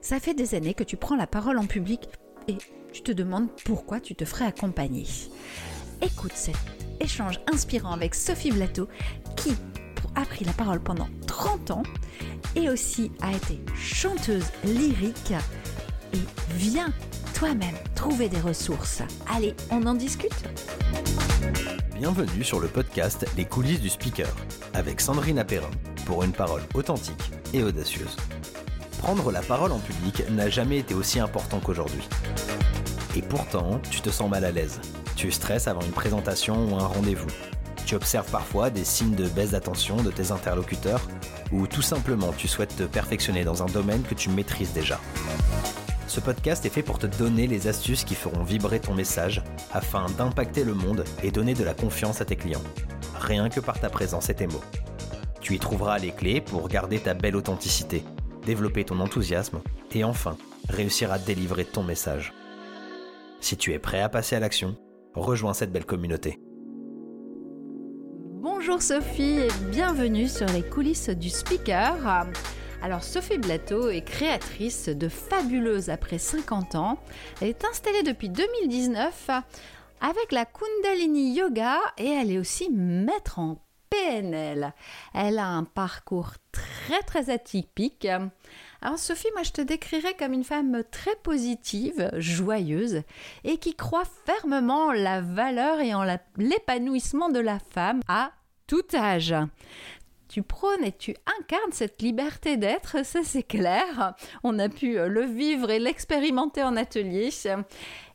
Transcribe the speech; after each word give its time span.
Ça 0.00 0.18
fait 0.18 0.34
des 0.34 0.54
années 0.54 0.74
que 0.74 0.84
tu 0.84 0.96
prends 0.96 1.16
la 1.16 1.26
parole 1.26 1.58
en 1.58 1.66
public 1.66 2.08
et 2.48 2.56
tu 2.92 3.02
te 3.02 3.12
demandes 3.12 3.48
pourquoi 3.64 4.00
tu 4.00 4.14
te 4.14 4.24
ferais 4.24 4.46
accompagner. 4.46 5.06
Écoute 6.00 6.32
cet 6.34 6.56
échange 7.00 7.38
inspirant 7.52 7.92
avec 7.92 8.14
Sophie 8.14 8.50
Blateau 8.50 8.88
qui 9.36 9.52
a 10.14 10.24
pris 10.24 10.44
la 10.44 10.52
parole 10.52 10.80
pendant 10.80 11.08
30 11.26 11.70
ans 11.70 11.82
et 12.56 12.70
aussi 12.70 13.12
a 13.20 13.30
été 13.30 13.60
chanteuse 13.76 14.46
lyrique 14.64 15.34
et 16.14 16.18
viens 16.54 16.92
toi-même 17.34 17.76
trouver 17.94 18.28
des 18.28 18.40
ressources. 18.40 19.02
Allez, 19.30 19.54
on 19.70 19.86
en 19.86 19.94
discute 19.94 20.32
Bienvenue 21.94 22.42
sur 22.42 22.60
le 22.60 22.68
podcast 22.68 23.26
Les 23.36 23.44
coulisses 23.44 23.82
du 23.82 23.90
speaker 23.90 24.34
avec 24.72 25.02
Sandrine 25.02 25.38
Apérin 25.38 25.70
pour 26.06 26.24
une 26.24 26.32
parole 26.32 26.62
authentique 26.74 27.30
et 27.52 27.62
audacieuse. 27.62 28.16
Prendre 29.00 29.32
la 29.32 29.40
parole 29.40 29.72
en 29.72 29.78
public 29.78 30.24
n'a 30.28 30.50
jamais 30.50 30.76
été 30.76 30.92
aussi 30.92 31.20
important 31.20 31.58
qu'aujourd'hui. 31.58 32.06
Et 33.16 33.22
pourtant, 33.22 33.80
tu 33.90 34.02
te 34.02 34.10
sens 34.10 34.28
mal 34.28 34.44
à 34.44 34.50
l'aise. 34.50 34.78
Tu 35.16 35.32
stresses 35.32 35.68
avant 35.68 35.80
une 35.80 35.90
présentation 35.90 36.68
ou 36.68 36.76
un 36.76 36.86
rendez-vous. 36.86 37.30
Tu 37.86 37.94
observes 37.94 38.30
parfois 38.30 38.68
des 38.68 38.84
signes 38.84 39.14
de 39.14 39.26
baisse 39.26 39.52
d'attention 39.52 39.96
de 39.96 40.10
tes 40.10 40.32
interlocuteurs 40.32 41.00
ou 41.50 41.66
tout 41.66 41.80
simplement 41.80 42.34
tu 42.36 42.46
souhaites 42.46 42.76
te 42.76 42.82
perfectionner 42.82 43.42
dans 43.42 43.62
un 43.62 43.66
domaine 43.66 44.02
que 44.02 44.14
tu 44.14 44.28
maîtrises 44.28 44.74
déjà. 44.74 45.00
Ce 46.06 46.20
podcast 46.20 46.66
est 46.66 46.70
fait 46.70 46.82
pour 46.82 46.98
te 46.98 47.06
donner 47.06 47.46
les 47.46 47.68
astuces 47.68 48.04
qui 48.04 48.14
feront 48.14 48.42
vibrer 48.42 48.80
ton 48.80 48.92
message 48.92 49.42
afin 49.72 50.10
d'impacter 50.18 50.62
le 50.62 50.74
monde 50.74 51.04
et 51.22 51.30
donner 51.30 51.54
de 51.54 51.64
la 51.64 51.72
confiance 51.72 52.20
à 52.20 52.26
tes 52.26 52.36
clients. 52.36 52.62
Rien 53.18 53.48
que 53.48 53.60
par 53.60 53.80
ta 53.80 53.88
présence 53.88 54.28
et 54.28 54.34
tes 54.34 54.46
mots. 54.46 54.64
Tu 55.40 55.54
y 55.54 55.58
trouveras 55.58 55.98
les 55.98 56.12
clés 56.12 56.42
pour 56.42 56.68
garder 56.68 57.00
ta 57.00 57.14
belle 57.14 57.34
authenticité, 57.34 58.04
développer 58.44 58.84
ton 58.84 59.00
enthousiasme 59.00 59.60
et 59.92 60.04
enfin 60.04 60.36
réussir 60.68 61.12
à 61.12 61.18
délivrer 61.18 61.64
ton 61.64 61.82
message. 61.82 62.32
Si 63.40 63.56
tu 63.56 63.72
es 63.72 63.78
prêt 63.78 64.00
à 64.00 64.08
passer 64.08 64.36
à 64.36 64.40
l'action, 64.40 64.76
rejoins 65.14 65.54
cette 65.54 65.72
belle 65.72 65.86
communauté. 65.86 66.38
Bonjour 68.42 68.80
Sophie 68.82 69.40
et 69.40 69.48
bienvenue 69.70 70.28
sur 70.28 70.46
les 70.46 70.62
coulisses 70.62 71.10
du 71.10 71.28
speaker. 71.28 71.96
Alors 72.82 73.02
Sophie 73.02 73.38
Blateau 73.38 73.90
est 73.90 74.04
créatrice 74.04 74.88
de 74.88 75.08
Fabuleuse 75.08 75.90
après 75.90 76.18
50 76.18 76.74
ans. 76.74 76.98
Elle 77.40 77.48
est 77.48 77.64
installée 77.64 78.02
depuis 78.02 78.30
2019 78.30 79.30
avec 80.00 80.32
la 80.32 80.46
Kundalini 80.46 81.34
Yoga 81.34 81.78
et 81.98 82.08
elle 82.08 82.30
est 82.30 82.38
aussi 82.38 82.70
maître 82.70 83.38
en 83.38 83.58
PNL. 83.90 84.72
Elle 85.14 85.38
a 85.38 85.48
un 85.48 85.64
parcours 85.64 86.32
très 86.52 87.02
très 87.02 87.30
atypique. 87.30 88.06
Alors 88.82 88.98
Sophie, 88.98 89.28
moi 89.34 89.42
je 89.42 89.52
te 89.52 89.60
décrirais 89.60 90.14
comme 90.14 90.32
une 90.32 90.44
femme 90.44 90.82
très 90.90 91.16
positive, 91.16 92.10
joyeuse 92.16 93.02
et 93.44 93.58
qui 93.58 93.74
croit 93.74 94.06
fermement 94.24 94.86
en 94.86 94.92
la 94.92 95.20
valeur 95.20 95.80
et 95.80 95.92
en 95.92 96.04
l'épanouissement 96.36 97.28
de 97.28 97.40
la 97.40 97.58
femme 97.58 98.00
à 98.08 98.32
tout 98.66 98.86
âge. 98.94 99.34
Tu 100.28 100.42
prônes 100.44 100.84
et 100.84 100.92
tu 100.92 101.12
incarnes 101.40 101.72
cette 101.72 102.00
liberté 102.00 102.56
d'être, 102.56 103.04
ça 103.04 103.24
c'est 103.24 103.42
clair. 103.42 104.14
On 104.44 104.60
a 104.60 104.68
pu 104.68 104.94
le 104.94 105.24
vivre 105.24 105.70
et 105.70 105.80
l'expérimenter 105.80 106.62
en 106.62 106.76
atelier. 106.76 107.30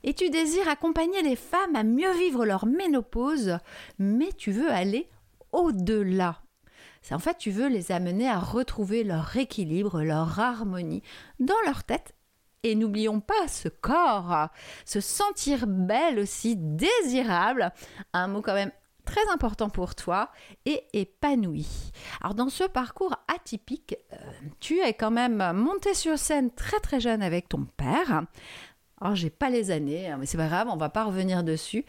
Et 0.05 0.13
tu 0.13 0.29
désires 0.29 0.69
accompagner 0.69 1.21
les 1.23 1.35
femmes 1.35 1.75
à 1.75 1.83
mieux 1.83 2.13
vivre 2.13 2.45
leur 2.45 2.65
ménopause, 2.65 3.57
mais 3.99 4.29
tu 4.37 4.51
veux 4.51 4.71
aller 4.71 5.09
au-delà 5.55 6.41
en 7.13 7.19
fait, 7.19 7.37
tu 7.37 7.51
veux 7.51 7.67
les 7.67 7.91
amener 7.91 8.27
à 8.27 8.39
retrouver 8.39 9.03
leur 9.03 9.35
équilibre, 9.37 10.01
leur 10.01 10.39
harmonie 10.39 11.03
dans 11.39 11.59
leur 11.65 11.83
tête. 11.83 12.15
Et 12.63 12.73
n'oublions 12.73 13.19
pas 13.19 13.47
ce 13.47 13.69
corps, 13.69 14.49
se 14.85 14.99
sentir 14.99 15.67
belle 15.67 16.17
aussi, 16.17 16.55
désirable, 16.57 17.71
un 18.13 18.27
mot 18.27 18.41
quand 18.41 18.55
même 18.55 18.71
très 19.05 19.27
important 19.31 19.69
pour 19.69 19.93
toi 19.93 20.31
et 20.65 20.83
épanoui. 20.93 21.67
Alors 22.21 22.33
dans 22.33 22.49
ce 22.49 22.63
parcours 22.63 23.15
atypique, 23.27 23.95
euh, 24.13 24.17
tu 24.59 24.79
es 24.79 24.95
quand 24.95 25.11
même 25.11 25.53
monté 25.53 25.93
sur 25.93 26.17
scène 26.17 26.49
très 26.49 26.79
très 26.79 26.99
jeune 26.99 27.21
avec 27.21 27.47
ton 27.47 27.67
père. 27.77 28.23
Alors 28.99 29.13
j'ai 29.13 29.29
pas 29.29 29.51
les 29.51 29.69
années, 29.69 30.09
hein, 30.09 30.17
mais 30.19 30.25
c'est 30.25 30.37
pas 30.37 30.47
grave, 30.47 30.67
on 30.71 30.77
va 30.77 30.89
pas 30.89 31.03
revenir 31.03 31.43
dessus 31.43 31.85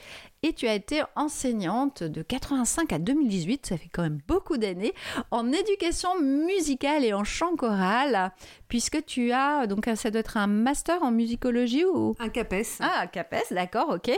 et 0.46 0.52
tu 0.52 0.68
as 0.68 0.74
été 0.74 1.02
enseignante 1.16 2.04
de 2.04 2.22
85 2.22 2.92
à 2.92 2.98
2018, 3.00 3.66
ça 3.66 3.76
fait 3.76 3.88
quand 3.92 4.02
même 4.02 4.20
beaucoup 4.28 4.58
d'années, 4.58 4.92
en 5.32 5.50
éducation 5.50 6.20
musicale 6.20 7.04
et 7.04 7.12
en 7.12 7.24
chant 7.24 7.56
choral, 7.56 8.32
puisque 8.68 9.04
tu 9.04 9.32
as, 9.32 9.66
donc 9.66 9.88
ça 9.96 10.10
doit 10.10 10.20
être 10.20 10.36
un 10.36 10.46
master 10.46 11.02
en 11.02 11.10
musicologie 11.10 11.84
ou? 11.84 12.14
Un 12.20 12.28
CAPES. 12.28 12.78
Ah, 12.78 13.00
un 13.02 13.06
CAPES, 13.08 13.52
d'accord, 13.52 13.88
ok. 13.88 14.08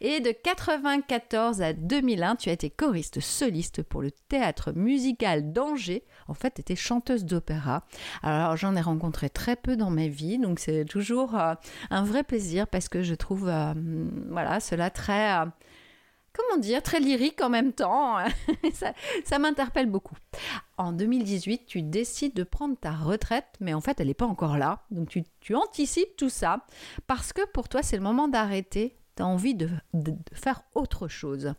Et 0.00 0.20
de 0.20 0.32
94 0.32 1.60
à 1.60 1.74
2001, 1.74 2.36
tu 2.36 2.48
as 2.48 2.52
été 2.52 2.70
choriste 2.70 3.20
soliste 3.20 3.82
pour 3.82 4.00
le 4.00 4.10
théâtre 4.10 4.72
musical 4.74 5.52
d'Angers. 5.52 6.04
En 6.28 6.34
fait, 6.34 6.54
tu 6.54 6.60
étais 6.62 6.76
chanteuse 6.76 7.26
d'opéra. 7.26 7.84
Alors, 8.22 8.56
j'en 8.56 8.74
ai 8.74 8.80
rencontré 8.80 9.28
très 9.28 9.56
peu 9.56 9.76
dans 9.76 9.90
ma 9.90 10.08
vie, 10.08 10.38
donc 10.38 10.60
c'est 10.60 10.86
toujours 10.86 11.34
euh, 11.38 11.54
un 11.90 12.04
vrai 12.04 12.22
plaisir 12.22 12.66
parce 12.66 12.88
que 12.88 13.02
je 13.02 13.14
trouve, 13.14 13.48
euh, 13.48 13.74
voilà, 14.30 14.60
cela 14.60 14.88
très 14.88 15.41
comment 16.32 16.60
dire, 16.60 16.82
très 16.82 17.00
lyrique 17.00 17.40
en 17.40 17.50
même 17.50 17.72
temps. 17.72 18.18
ça, 19.24 19.38
m'interpelle 19.38 19.86
beaucoup. 19.86 20.16
En 20.78 20.92
2018, 20.92 21.66
tu 21.66 21.82
décides 21.82 22.34
de 22.34 22.44
prendre 22.44 22.76
ta 22.76 22.92
retraite, 22.92 23.46
mais 23.60 23.74
en 23.74 23.80
fait, 23.80 24.00
elle 24.00 24.08
n'est 24.08 24.14
pas 24.14 24.26
encore 24.26 24.56
là. 24.56 24.84
Donc, 24.90 25.16
tu, 25.40 25.54
anticipes 25.54 26.16
tout 26.16 26.30
ça 26.30 26.64
parce 27.06 27.32
que 27.32 27.42
pour 27.52 27.68
toi, 27.68 27.82
c'est 27.82 27.96
le 27.96 28.02
moment 28.02 28.28
d'arrêter. 28.28 28.96
Tu 29.16 29.22
as 29.22 29.26
envie 29.26 29.54
de, 29.54 29.68
faire 30.32 30.62
autre 30.74 31.08
chose. 31.08 31.54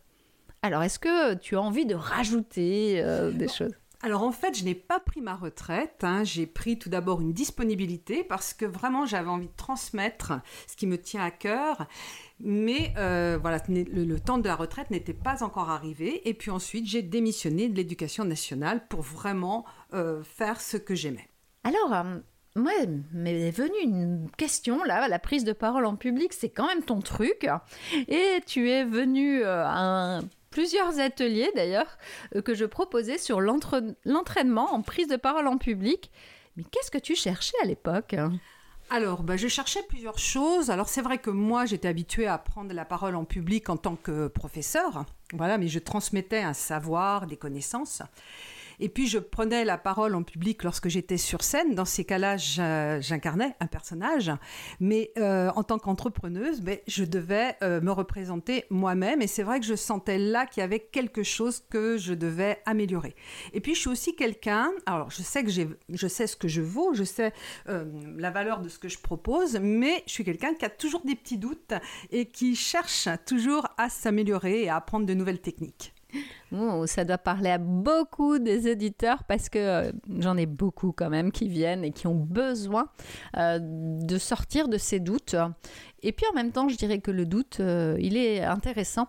Alors, 0.61 0.81
est-ce 0.81 0.99
que 0.99 1.35
tu 1.35 1.55
as 1.55 1.61
envie 1.61 1.85
de 1.85 1.95
rajouter 1.95 3.01
euh, 3.03 3.31
des 3.31 3.47
choses? 3.47 3.73
Alors 4.03 4.23
en 4.23 4.33
fait, 4.33 4.57
je 4.57 4.65
n'ai 4.65 4.75
pas 4.75 4.99
pris 4.99 5.21
ma 5.21 5.33
retraite. 5.33 6.03
Hein. 6.03 6.25
J'ai 6.25 6.45
pris 6.45 6.77
tout 6.77 6.89
d'abord 6.89 7.21
une 7.21 7.31
disponibilité 7.31 8.25
parce 8.25 8.53
que 8.53 8.65
vraiment 8.65 9.05
j'avais 9.05 9.29
envie 9.29 9.47
de 9.47 9.55
transmettre 9.55 10.33
ce 10.67 10.75
qui 10.75 10.87
me 10.87 10.97
tient 10.97 11.23
à 11.23 11.31
cœur. 11.31 11.87
Mais 12.41 12.93
euh, 12.97 13.37
voilà, 13.41 13.63
le, 13.69 14.19
temps 14.19 14.37
de 14.37 14.47
la 14.47 14.55
retraite 14.55 14.91
n'était 14.91 15.13
pas 15.13 15.41
encore 15.41 15.69
arrivé. 15.69 16.27
Et 16.27 16.33
puis 16.33 16.51
ensuite, 16.51 16.85
j'ai 16.85 17.01
démissionné 17.01 17.69
de 17.69 17.77
l'éducation 17.77 18.25
nationale 18.25 18.85
pour 18.89 19.01
vraiment 19.01 19.63
euh, 19.93 20.21
faire 20.21 20.59
ce 20.59 20.75
que 20.75 20.95
j'aimais. 20.95 21.29
Alors, 21.63 21.93
euh, 21.93 22.19
moi, 22.57 22.73
m'est 23.13 23.51
venue 23.51 23.79
une 23.83 24.29
question 24.37 24.83
là, 24.83 25.07
la 25.07 25.19
prise 25.19 25.45
de 25.45 25.53
parole 25.53 25.85
en 25.85 25.95
public, 25.95 26.33
c'est 26.33 26.49
quand 26.49 26.67
même 26.67 26.83
ton 26.83 26.99
truc. 26.99 27.47
Et 28.09 28.41
tu 28.45 28.69
es 28.69 28.83
venu 28.83 29.43
à 29.45 30.17
un 30.17 30.19
plusieurs 30.53 30.99
ateliers 30.99 31.51
d'ailleurs 31.55 31.97
euh, 32.35 32.41
que 32.43 32.53
je 32.53 32.65
proposais 32.65 33.17
sur 33.17 33.41
l'entraînement 33.41 34.71
en 34.71 34.81
prise 34.83 35.07
de 35.07 35.15
parole 35.15 35.47
en 35.47 35.57
public. 35.57 36.11
Mais 36.55 36.63
qu'est-ce 36.63 36.91
que 36.91 36.99
tu 36.99 37.15
cherchais 37.15 37.57
à 37.63 37.65
l'époque 37.65 38.15
alors, 38.89 39.23
bah, 39.23 39.37
je 39.37 39.47
cherchais 39.47 39.81
plusieurs 39.87 40.19
choses. 40.19 40.69
Alors, 40.69 40.89
c'est 40.89 41.01
vrai 41.01 41.17
que 41.17 41.31
moi, 41.31 41.65
j'étais 41.65 41.87
habituée 41.87 42.27
à 42.27 42.37
prendre 42.37 42.73
la 42.73 42.85
parole 42.85 43.15
en 43.15 43.23
public 43.23 43.69
en 43.69 43.77
tant 43.77 43.95
que 43.95 44.27
professeur. 44.27 45.05
Voilà, 45.31 45.57
mais 45.57 45.69
je 45.69 45.79
transmettais 45.79 46.41
un 46.41 46.53
savoir, 46.53 47.25
des 47.25 47.37
connaissances. 47.37 48.03
Et 48.83 48.89
puis 48.89 49.07
je 49.07 49.17
prenais 49.17 49.63
la 49.63 49.77
parole 49.77 50.13
en 50.13 50.23
public 50.23 50.61
lorsque 50.61 50.89
j'étais 50.89 51.15
sur 51.15 51.41
scène. 51.41 51.73
Dans 51.73 51.85
ces 51.85 52.03
cas-là, 52.03 52.35
j'incarnais 52.99 53.55
un 53.61 53.67
personnage. 53.67 54.29
Mais 54.81 55.13
euh, 55.17 55.49
en 55.55 55.63
tant 55.63 55.79
qu'entrepreneuse, 55.79 56.59
ben, 56.59 56.77
je 56.85 57.05
devais 57.05 57.55
euh, 57.63 57.79
me 57.79 57.91
représenter 57.91 58.65
moi-même. 58.69 59.21
Et 59.21 59.27
c'est 59.27 59.43
vrai 59.43 59.61
que 59.61 59.65
je 59.65 59.75
sentais 59.75 60.17
là 60.17 60.45
qu'il 60.45 60.59
y 60.59 60.63
avait 60.65 60.81
quelque 60.81 61.23
chose 61.23 61.63
que 61.69 61.95
je 61.97 62.13
devais 62.13 62.61
améliorer. 62.65 63.15
Et 63.53 63.61
puis 63.61 63.73
je 63.73 63.79
suis 63.79 63.89
aussi 63.89 64.17
quelqu'un. 64.17 64.69
Alors 64.85 65.09
je 65.11 65.21
sais 65.21 65.45
que 65.45 65.49
je 65.49 66.07
sais 66.09 66.27
ce 66.27 66.35
que 66.35 66.49
je 66.49 66.61
vaux, 66.61 66.93
je 66.93 67.05
sais 67.05 67.31
euh, 67.69 67.85
la 68.17 68.31
valeur 68.31 68.59
de 68.59 68.67
ce 68.67 68.79
que 68.79 68.89
je 68.89 68.99
propose, 68.99 69.57
mais 69.61 70.03
je 70.07 70.11
suis 70.11 70.25
quelqu'un 70.25 70.55
qui 70.55 70.65
a 70.65 70.69
toujours 70.69 71.05
des 71.05 71.15
petits 71.15 71.37
doutes 71.37 71.73
et 72.11 72.25
qui 72.25 72.53
cherche 72.57 73.07
toujours 73.25 73.65
à 73.77 73.87
s'améliorer 73.87 74.63
et 74.63 74.69
à 74.69 74.75
apprendre 74.75 75.05
de 75.05 75.13
nouvelles 75.13 75.39
techniques 75.39 75.93
ça 76.85 77.05
doit 77.05 77.17
parler 77.17 77.49
à 77.49 77.57
beaucoup 77.57 78.39
des 78.39 78.67
éditeurs 78.67 79.23
parce 79.23 79.49
que 79.49 79.59
euh, 79.59 79.91
j'en 80.19 80.37
ai 80.37 80.45
beaucoup 80.45 80.91
quand 80.91 81.09
même 81.09 81.31
qui 81.31 81.47
viennent 81.47 81.83
et 81.83 81.91
qui 81.91 82.07
ont 82.07 82.15
besoin 82.15 82.89
euh, 83.37 83.59
de 83.61 84.17
sortir 84.17 84.67
de 84.67 84.77
ces 84.77 84.99
doutes. 84.99 85.35
Et 86.01 86.11
puis 86.11 86.25
en 86.31 86.35
même 86.35 86.51
temps, 86.51 86.67
je 86.67 86.75
dirais 86.75 86.99
que 86.99 87.11
le 87.11 87.25
doute, 87.25 87.57
euh, 87.59 87.95
il 87.99 88.17
est 88.17 88.43
intéressant 88.43 89.07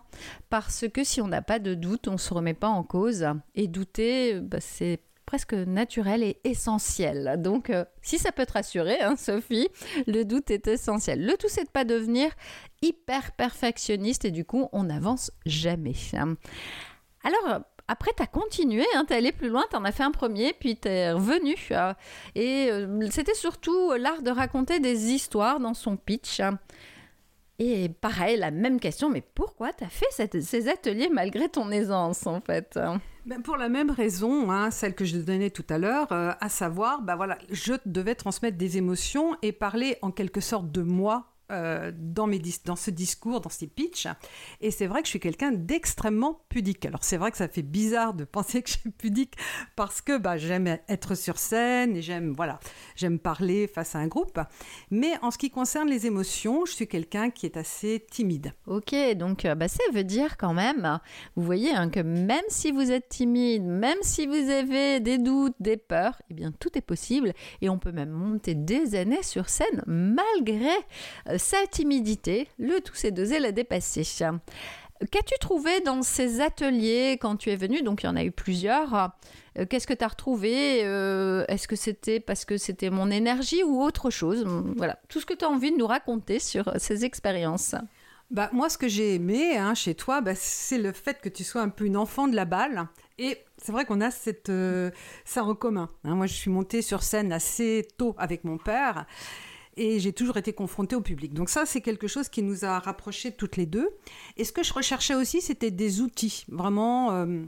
parce 0.48 0.86
que 0.88 1.04
si 1.04 1.20
on 1.20 1.28
n'a 1.28 1.42
pas 1.42 1.58
de 1.58 1.74
doute, 1.74 2.08
on 2.08 2.12
ne 2.12 2.16
se 2.16 2.32
remet 2.32 2.54
pas 2.54 2.68
en 2.68 2.82
cause. 2.82 3.26
Et 3.54 3.66
douter, 3.66 4.40
bah, 4.40 4.58
c'est 4.60 5.00
presque 5.26 5.54
naturel 5.54 6.22
et 6.22 6.38
essentiel. 6.44 7.36
Donc, 7.38 7.72
si 8.02 8.18
ça 8.18 8.30
peut 8.30 8.44
te 8.44 8.52
rassurer, 8.52 9.00
hein, 9.00 9.16
Sophie, 9.16 9.68
le 10.06 10.22
doute 10.24 10.50
est 10.50 10.68
essentiel. 10.68 11.24
Le 11.24 11.36
tout, 11.36 11.48
c'est 11.48 11.64
de 11.64 11.70
pas 11.70 11.84
devenir 11.84 12.30
hyper 12.82 13.32
perfectionniste 13.32 14.26
et 14.26 14.30
du 14.30 14.44
coup, 14.44 14.68
on 14.72 14.84
n'avance 14.84 15.32
jamais. 15.46 15.94
Alors, 17.24 17.62
après, 17.88 18.12
tu 18.16 18.22
as 18.22 18.26
continué, 18.26 18.84
hein, 18.94 19.04
tu 19.06 19.12
es 19.12 19.16
allé 19.16 19.32
plus 19.32 19.48
loin, 19.48 19.64
tu 19.68 19.76
en 19.76 19.84
as 19.84 19.92
fait 19.92 20.02
un 20.02 20.10
premier, 20.10 20.52
puis 20.52 20.76
tu 20.76 20.88
es 20.88 21.12
revenu. 21.12 21.56
Euh, 21.72 21.92
et 22.34 22.68
euh, 22.70 23.08
c'était 23.10 23.34
surtout 23.34 23.92
l'art 23.94 24.22
de 24.22 24.30
raconter 24.30 24.80
des 24.80 25.12
histoires 25.12 25.60
dans 25.60 25.74
son 25.74 25.96
pitch. 25.96 26.40
Et 27.58 27.88
pareil, 27.88 28.36
la 28.36 28.50
même 28.50 28.80
question, 28.80 29.10
mais 29.10 29.20
pourquoi 29.20 29.72
tu 29.72 29.84
as 29.84 29.88
fait 29.88 30.40
ces 30.42 30.68
ateliers 30.68 31.08
malgré 31.08 31.48
ton 31.48 31.70
aisance, 31.70 32.26
en 32.26 32.40
fait 32.40 32.78
ben 33.26 33.42
Pour 33.42 33.56
la 33.56 33.68
même 33.68 33.90
raison, 33.90 34.50
hein, 34.50 34.70
celle 34.72 34.94
que 34.94 35.04
je 35.04 35.16
donnais 35.18 35.50
tout 35.50 35.64
à 35.70 35.78
l'heure, 35.78 36.10
euh, 36.10 36.32
à 36.40 36.48
savoir, 36.48 37.02
ben 37.02 37.14
voilà, 37.14 37.38
je 37.50 37.74
devais 37.86 38.16
transmettre 38.16 38.58
des 38.58 38.76
émotions 38.76 39.36
et 39.42 39.52
parler 39.52 39.98
en 40.02 40.10
quelque 40.10 40.40
sorte 40.40 40.72
de 40.72 40.82
moi 40.82 41.33
euh, 41.54 41.92
dans, 41.94 42.26
mes 42.26 42.40
dans 42.64 42.76
ce 42.76 42.90
discours, 42.90 43.40
dans 43.40 43.50
ces 43.50 43.66
pitchs. 43.66 44.08
Et 44.60 44.70
c'est 44.70 44.86
vrai 44.86 45.00
que 45.00 45.06
je 45.06 45.10
suis 45.10 45.20
quelqu'un 45.20 45.52
d'extrêmement 45.52 46.42
pudique. 46.48 46.84
Alors 46.84 47.04
c'est 47.04 47.16
vrai 47.16 47.30
que 47.30 47.36
ça 47.36 47.48
fait 47.48 47.62
bizarre 47.62 48.14
de 48.14 48.24
penser 48.34 48.62
que 48.62 48.70
je 48.70 48.78
suis 48.78 48.90
pudique 48.90 49.34
parce 49.76 50.00
que 50.00 50.18
bah, 50.18 50.36
j'aime 50.36 50.78
être 50.88 51.14
sur 51.14 51.38
scène 51.38 51.96
et 51.96 52.02
j'aime 52.02 52.32
voilà, 52.32 52.58
j'aime 52.96 53.18
parler 53.18 53.66
face 53.66 53.94
à 53.94 53.98
un 53.98 54.08
groupe. 54.08 54.40
Mais 54.90 55.12
en 55.22 55.30
ce 55.30 55.38
qui 55.38 55.50
concerne 55.50 55.88
les 55.88 56.06
émotions, 56.06 56.64
je 56.66 56.72
suis 56.72 56.88
quelqu'un 56.88 57.30
qui 57.30 57.46
est 57.46 57.56
assez 57.56 58.04
timide. 58.10 58.52
Ok, 58.66 58.94
donc 59.16 59.44
euh, 59.44 59.54
bah, 59.54 59.68
ça 59.68 59.82
veut 59.92 60.04
dire 60.04 60.36
quand 60.36 60.54
même, 60.54 60.98
vous 61.36 61.44
voyez 61.44 61.70
hein, 61.70 61.88
que 61.88 62.00
même 62.00 62.44
si 62.48 62.72
vous 62.72 62.90
êtes 62.90 63.08
timide, 63.08 63.64
même 63.64 63.98
si 64.02 64.26
vous 64.26 64.50
avez 64.50 65.00
des 65.00 65.18
doutes, 65.18 65.54
des 65.60 65.76
peurs, 65.76 66.20
eh 66.30 66.34
bien 66.34 66.52
tout 66.52 66.76
est 66.76 66.82
possible 66.82 67.32
et 67.60 67.68
on 67.68 67.78
peut 67.78 67.92
même 67.92 68.10
monter 68.10 68.54
des 68.54 68.94
années 68.94 69.22
sur 69.22 69.48
scène 69.48 69.82
malgré 69.86 70.74
euh, 71.28 71.36
sa 71.44 71.66
timidité, 71.66 72.48
le 72.58 72.80
tout 72.80 72.94
c'est 72.94 73.10
d'oser 73.10 73.38
la 73.38 73.52
dépasser. 73.52 74.02
Qu'as-tu 75.10 75.34
trouvé 75.40 75.80
dans 75.80 76.02
ces 76.02 76.40
ateliers 76.40 77.18
quand 77.20 77.36
tu 77.36 77.50
es 77.50 77.56
venu? 77.56 77.82
Donc 77.82 78.02
il 78.02 78.06
y 78.06 78.08
en 78.08 78.16
a 78.16 78.24
eu 78.24 78.30
plusieurs. 78.30 79.12
Euh, 79.58 79.66
qu'est-ce 79.68 79.86
que 79.86 79.92
tu 79.92 80.04
as 80.04 80.08
retrouvé? 80.08 80.80
Euh, 80.84 81.44
Est-ce 81.48 81.68
que 81.68 81.76
c'était 81.76 82.20
parce 82.20 82.44
que 82.44 82.56
c'était 82.56 82.90
mon 82.90 83.10
énergie 83.10 83.62
ou 83.62 83.82
autre 83.82 84.10
chose? 84.10 84.46
Voilà, 84.76 84.98
tout 85.08 85.20
ce 85.20 85.26
que 85.26 85.34
tu 85.34 85.44
as 85.44 85.50
envie 85.50 85.72
de 85.72 85.76
nous 85.76 85.86
raconter 85.86 86.38
sur 86.38 86.72
ces 86.78 87.04
expériences. 87.04 87.74
Bah, 88.30 88.48
moi, 88.52 88.70
ce 88.70 88.78
que 88.78 88.88
j'ai 88.88 89.14
aimé 89.14 89.58
hein, 89.58 89.74
chez 89.74 89.94
toi, 89.94 90.22
bah, 90.22 90.34
c'est 90.34 90.78
le 90.78 90.92
fait 90.92 91.20
que 91.20 91.28
tu 91.28 91.44
sois 91.44 91.60
un 91.60 91.68
peu 91.68 91.84
une 91.84 91.96
enfant 91.96 92.26
de 92.26 92.34
la 92.34 92.46
balle. 92.46 92.88
Et 93.18 93.38
c'est 93.58 93.72
vrai 93.72 93.84
qu'on 93.84 94.00
a 94.00 94.10
cette, 94.10 94.48
euh, 94.48 94.90
ça 95.24 95.44
en 95.44 95.54
commun. 95.54 95.90
Hein. 96.04 96.14
moi, 96.14 96.26
je 96.26 96.34
suis 96.34 96.50
montée 96.50 96.80
sur 96.82 97.02
scène 97.02 97.32
assez 97.32 97.86
tôt 97.98 98.14
avec 98.16 98.44
mon 98.44 98.56
père 98.56 99.06
et 99.76 100.00
j'ai 100.00 100.12
toujours 100.12 100.36
été 100.36 100.52
confrontée 100.52 100.96
au 100.96 101.00
public. 101.00 101.34
Donc 101.34 101.48
ça, 101.48 101.66
c'est 101.66 101.80
quelque 101.80 102.06
chose 102.06 102.28
qui 102.28 102.42
nous 102.42 102.64
a 102.64 102.78
rapprochés 102.78 103.32
toutes 103.32 103.56
les 103.56 103.66
deux. 103.66 103.90
Et 104.36 104.44
ce 104.44 104.52
que 104.52 104.62
je 104.62 104.72
recherchais 104.72 105.14
aussi, 105.14 105.40
c'était 105.40 105.70
des 105.70 106.00
outils, 106.00 106.44
vraiment 106.48 107.12
euh, 107.12 107.42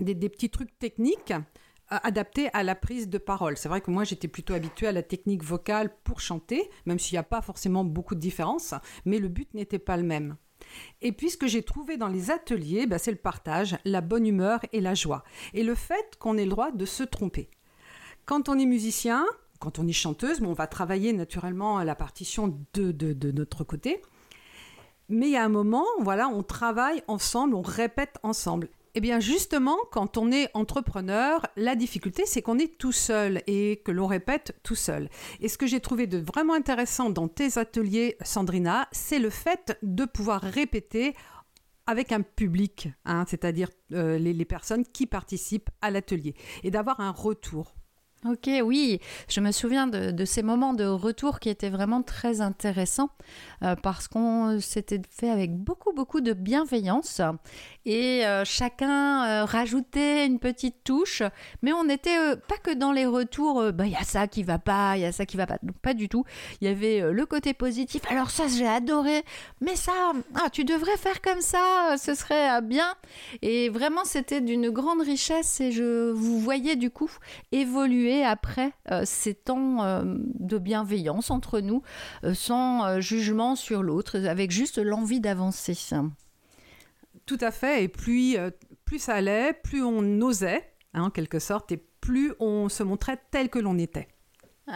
des, 0.00 0.28
petits 0.28 0.50
trucs 0.50 0.78
techniques 0.78 1.32
euh, 1.32 1.98
adaptés 2.02 2.48
à 2.52 2.62
la 2.62 2.74
prise 2.74 3.08
de 3.08 3.18
parole. 3.18 3.56
C'est 3.56 3.68
vrai 3.68 3.80
que 3.80 3.90
moi, 3.90 4.04
j'étais 4.04 4.28
plutôt 4.28 4.54
habituée 4.54 4.86
à 4.86 4.92
la 4.92 5.02
technique 5.02 5.42
vocale 5.42 5.94
pour 6.04 6.20
chanter, 6.20 6.70
même 6.86 6.98
s'il 6.98 7.14
n'y 7.14 7.20
a 7.20 7.24
pas 7.24 7.42
forcément 7.42 7.84
beaucoup 7.84 8.14
de 8.14 8.20
différence, 8.20 8.74
mais 9.04 9.18
le 9.18 9.28
but 9.28 9.52
n'était 9.54 9.78
pas 9.78 9.96
le 9.96 10.04
même. 10.04 10.36
Et 11.02 11.12
puis 11.12 11.30
ce 11.30 11.36
que 11.36 11.46
j'ai 11.46 11.62
trouvé 11.62 11.96
dans 11.96 12.08
les 12.08 12.30
ateliers, 12.30 12.86
bah, 12.86 12.98
c'est 12.98 13.10
le 13.10 13.18
partage, 13.18 13.76
la 13.84 14.00
bonne 14.00 14.26
humeur 14.26 14.60
et 14.72 14.80
la 14.80 14.94
joie. 14.94 15.24
Et 15.52 15.62
le 15.62 15.74
fait 15.74 16.16
qu'on 16.18 16.38
ait 16.38 16.44
le 16.44 16.50
droit 16.50 16.70
de 16.70 16.84
se 16.84 17.02
tromper. 17.02 17.50
Quand 18.24 18.48
on 18.48 18.58
est 18.58 18.66
musicien, 18.66 19.26
quand 19.64 19.78
on 19.78 19.88
est 19.88 19.92
chanteuse, 19.92 20.42
on 20.42 20.52
va 20.52 20.66
travailler 20.66 21.14
naturellement 21.14 21.82
la 21.82 21.94
partition 21.94 22.54
de, 22.74 22.92
de, 22.92 23.32
notre 23.32 23.64
côté. 23.64 24.02
Mais 25.08 25.36
a 25.36 25.44
un 25.44 25.48
moment, 25.48 25.86
voilà, 26.00 26.28
on 26.28 26.42
travaille 26.42 27.02
ensemble, 27.08 27.54
on 27.54 27.62
répète 27.62 28.18
ensemble. 28.22 28.68
Eh 28.94 29.00
bien, 29.00 29.20
justement, 29.20 29.78
quand 29.90 30.18
on 30.18 30.30
est 30.30 30.50
entrepreneur, 30.52 31.46
la 31.56 31.76
difficulté, 31.76 32.24
c'est 32.26 32.42
qu'on 32.42 32.58
est 32.58 32.76
tout 32.76 32.92
seul 32.92 33.42
et 33.46 33.80
que 33.84 33.90
l'on 33.90 34.06
répète 34.06 34.54
tout 34.62 34.74
seul. 34.74 35.08
Et 35.40 35.48
ce 35.48 35.56
que 35.56 35.66
j'ai 35.66 35.80
trouvé 35.80 36.06
de 36.06 36.18
vraiment 36.18 36.52
intéressant 36.52 37.08
dans 37.08 37.26
tes 37.26 37.58
ateliers, 37.58 38.18
Sandrina, 38.22 38.86
c'est 38.92 39.18
le 39.18 39.30
fait 39.30 39.78
de 39.82 40.04
pouvoir 40.04 40.42
répéter 40.42 41.14
avec 41.86 42.12
un 42.12 42.20
public, 42.20 42.90
hein, 43.06 43.24
c'est-à-dire 43.26 43.68
euh, 43.92 44.18
les 44.18 44.44
personnes 44.44 44.84
qui 44.84 45.06
participent 45.06 45.70
à 45.80 45.90
l'atelier, 45.90 46.34
et 46.62 46.70
d'avoir 46.70 47.00
un 47.00 47.10
retour. 47.10 47.74
Ok, 48.26 48.48
oui, 48.64 49.00
je 49.28 49.42
me 49.42 49.52
souviens 49.52 49.86
de, 49.86 50.24
ces 50.24 50.42
moments 50.42 50.72
de 50.72 50.86
retour 50.86 51.40
qui 51.40 51.50
étaient 51.50 51.68
vraiment 51.68 52.00
très 52.00 52.40
intéressants 52.40 53.10
euh, 53.62 53.76
parce 53.76 54.08
qu'on 54.08 54.58
s'était 54.60 55.02
fait 55.10 55.28
avec 55.28 55.54
beaucoup, 55.54 55.92
beaucoup 55.92 56.22
de 56.22 56.32
bienveillance 56.32 57.20
et 57.84 58.24
euh, 58.24 58.46
chacun 58.46 59.26
euh, 59.26 59.44
rajoutait 59.44 60.24
une 60.24 60.38
petite 60.38 60.84
touche, 60.84 61.22
mais 61.60 61.74
on 61.74 61.84
n'était 61.84 62.16
pas 62.48 62.56
que 62.56 62.72
dans 62.72 62.92
les 62.92 63.04
retours, 63.04 63.72
bah, 63.74 63.84
il 63.84 63.92
y 63.92 63.96
a 63.96 64.04
ça 64.04 64.26
qui 64.26 64.42
va 64.42 64.58
pas, 64.58 64.96
il 64.96 65.02
y 65.02 65.06
a 65.06 65.12
ça 65.12 65.26
qui 65.26 65.36
va 65.36 65.46
pas, 65.46 65.58
pas 65.82 65.92
du 65.92 66.08
tout. 66.08 66.24
Il 66.62 66.66
y 66.66 66.70
avait 66.70 67.12
le 67.12 67.26
côté 67.26 67.52
positif, 67.52 68.00
alors 68.10 68.30
ça 68.30 68.44
j'ai 68.48 68.66
adoré, 68.66 69.22
mais 69.60 69.76
ça, 69.76 69.92
ah, 70.36 70.48
tu 70.48 70.64
devrais 70.64 70.96
faire 70.96 71.20
comme 71.20 71.42
ça, 71.42 71.96
ce 71.98 72.14
serait 72.14 72.62
bien. 72.62 72.94
Et 73.42 73.68
vraiment, 73.68 74.06
c'était 74.06 74.40
d'une 74.40 74.70
grande 74.70 75.02
richesse 75.02 75.60
et 75.60 75.72
je 75.72 76.10
vous 76.10 76.40
voyais 76.40 76.76
du 76.76 76.88
coup 76.88 77.10
évoluer 77.52 78.13
après 78.22 78.72
euh, 78.90 79.02
ces 79.04 79.34
temps 79.34 79.82
euh, 79.82 80.04
de 80.06 80.58
bienveillance 80.58 81.30
entre 81.30 81.60
nous, 81.60 81.82
euh, 82.22 82.34
sans 82.34 83.00
jugement 83.00 83.56
sur 83.56 83.82
l'autre, 83.82 84.18
avec 84.26 84.50
juste 84.50 84.78
l'envie 84.78 85.20
d'avancer. 85.20 85.76
Tout 87.26 87.38
à 87.40 87.50
fait, 87.50 87.84
et 87.84 87.88
plus, 87.88 88.36
plus 88.84 88.98
ça 88.98 89.14
allait, 89.14 89.52
plus 89.52 89.82
on 89.82 90.20
osait, 90.20 90.72
hein, 90.92 91.04
en 91.04 91.10
quelque 91.10 91.38
sorte, 91.38 91.72
et 91.72 91.82
plus 92.00 92.34
on 92.38 92.68
se 92.68 92.82
montrait 92.82 93.18
tel 93.30 93.48
que 93.48 93.58
l'on 93.58 93.78
était. 93.78 94.08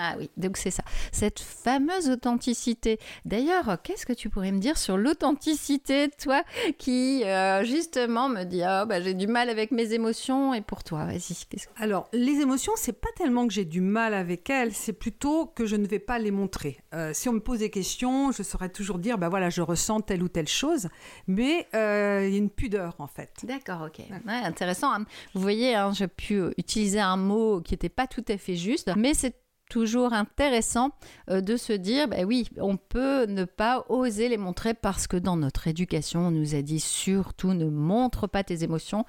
Ah 0.01 0.15
oui, 0.17 0.31
donc 0.37 0.57
c'est 0.57 0.71
ça. 0.71 0.85
Cette 1.11 1.41
fameuse 1.41 2.09
authenticité. 2.09 3.01
D'ailleurs, 3.25 3.83
qu'est-ce 3.83 4.07
que 4.07 4.13
tu 4.13 4.31
pourrais 4.31 4.53
me 4.53 4.61
dire 4.61 4.79
sur 4.79 4.97
l'authenticité, 4.97 6.09
toi, 6.23 6.45
qui 6.79 7.25
euh, 7.25 7.65
justement 7.65 8.29
me 8.29 8.45
dit 8.45 8.63
oh, 8.63 8.87
bah, 8.87 9.01
j'ai 9.01 9.15
du 9.15 9.27
mal 9.27 9.51
avec 9.51 9.73
mes 9.73 9.93
émotions 9.93 10.55
et 10.55 10.61
pour 10.61 10.85
toi, 10.85 11.05
vas-y. 11.05 11.37
Alors, 11.77 12.09
les 12.13 12.41
émotions, 12.41 12.73
c'est 12.77 13.01
pas 13.01 13.09
tellement 13.17 13.49
que 13.49 13.53
j'ai 13.53 13.65
du 13.65 13.81
mal 13.81 14.15
avec 14.15 14.49
elles, 14.51 14.73
c'est 14.73 14.93
plutôt 14.93 15.47
que 15.47 15.67
je 15.67 15.75
ne 15.75 15.87
vais 15.87 15.99
pas 15.99 16.21
les 16.21 16.31
montrer. 16.31 16.79
Euh, 16.95 17.11
si 17.13 17.29
on 17.29 17.33
me 17.33 17.41
pose 17.41 17.59
des 17.59 17.71
questions, 17.71 18.31
je 18.31 18.45
saurais 18.45 18.69
toujours 18.69 18.99
dire 18.99 19.19
bah 19.19 19.29
voilà, 19.29 19.51
je 19.51 19.63
ressens 19.63 20.03
telle 20.03 20.23
ou 20.23 20.29
telle 20.29 20.49
chose, 20.49 20.89
mais 21.27 21.67
euh, 21.75 22.25
il 22.27 22.33
y 22.33 22.35
a 22.37 22.39
une 22.39 22.51
pudeur 22.51 22.95
en 23.01 23.09
fait. 23.09 23.31
D'accord, 23.43 23.89
ok. 23.89 24.05
intéressant. 24.27 24.93
Hein. 24.93 25.05
Vous 25.35 25.41
voyez, 25.41 25.75
hein, 25.75 25.93
j'ai 25.93 26.09
pu 26.09 26.41
utiliser 26.57 27.01
un 27.01 27.17
mot 27.17 27.61
qui 27.61 27.75
n'était 27.75 27.89
pas 27.89 28.07
tout 28.07 28.25
à 28.29 28.39
fait 28.39 28.55
juste, 28.55 28.91
mais 28.97 29.15
c'est 29.15 29.35
toujours 29.69 30.13
intéressant 30.13 30.91
euh, 31.31 31.41
de 31.41 31.57
se 31.57 31.73
dire, 31.73 32.09
ben 32.09 32.25
oui, 32.25 32.49
on 32.61 32.77
peut 32.77 33.27
ne 33.27 33.45
pas 33.45 33.85
oser 33.89 34.29
les 34.29 34.37
montrer 34.37 34.75
parce 34.75 35.07
que 35.07 35.17
dans 35.17 35.37
notre 35.37 35.67
éducation, 35.67 36.29
on 36.29 36.31
nous 36.31 36.55
a 36.55 36.63
dit 36.63 36.81
surtout 36.81 37.53
ne 37.53 37.67
montre 37.67 38.27
pas 38.27 38.45
tes 38.45 38.65
émotions. 38.65 39.05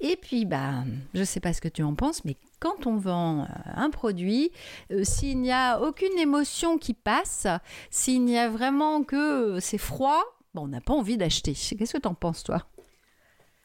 Et 0.00 0.16
puis, 0.16 0.44
bah, 0.44 0.84
je 1.14 1.20
ne 1.20 1.24
sais 1.24 1.40
pas 1.40 1.52
ce 1.52 1.60
que 1.60 1.68
tu 1.68 1.82
en 1.82 1.94
penses, 1.94 2.24
mais 2.24 2.36
quand 2.60 2.86
on 2.86 2.96
vend 2.96 3.42
euh, 3.42 3.46
un 3.74 3.90
produit, 3.90 4.50
euh, 4.90 5.04
s'il 5.04 5.40
n'y 5.40 5.52
a 5.52 5.80
aucune 5.80 6.18
émotion 6.18 6.78
qui 6.78 6.94
passe, 6.94 7.46
s'il 7.90 8.24
n'y 8.24 8.38
a 8.38 8.48
vraiment 8.48 9.02
que 9.02 9.58
c'est 9.60 9.78
froid, 9.78 10.22
on 10.54 10.68
n'a 10.68 10.80
pas 10.80 10.94
envie 10.94 11.16
d'acheter. 11.16 11.52
Qu'est-ce 11.52 11.94
que 11.94 11.98
tu 11.98 12.08
en 12.08 12.14
penses, 12.14 12.44
toi? 12.44 12.64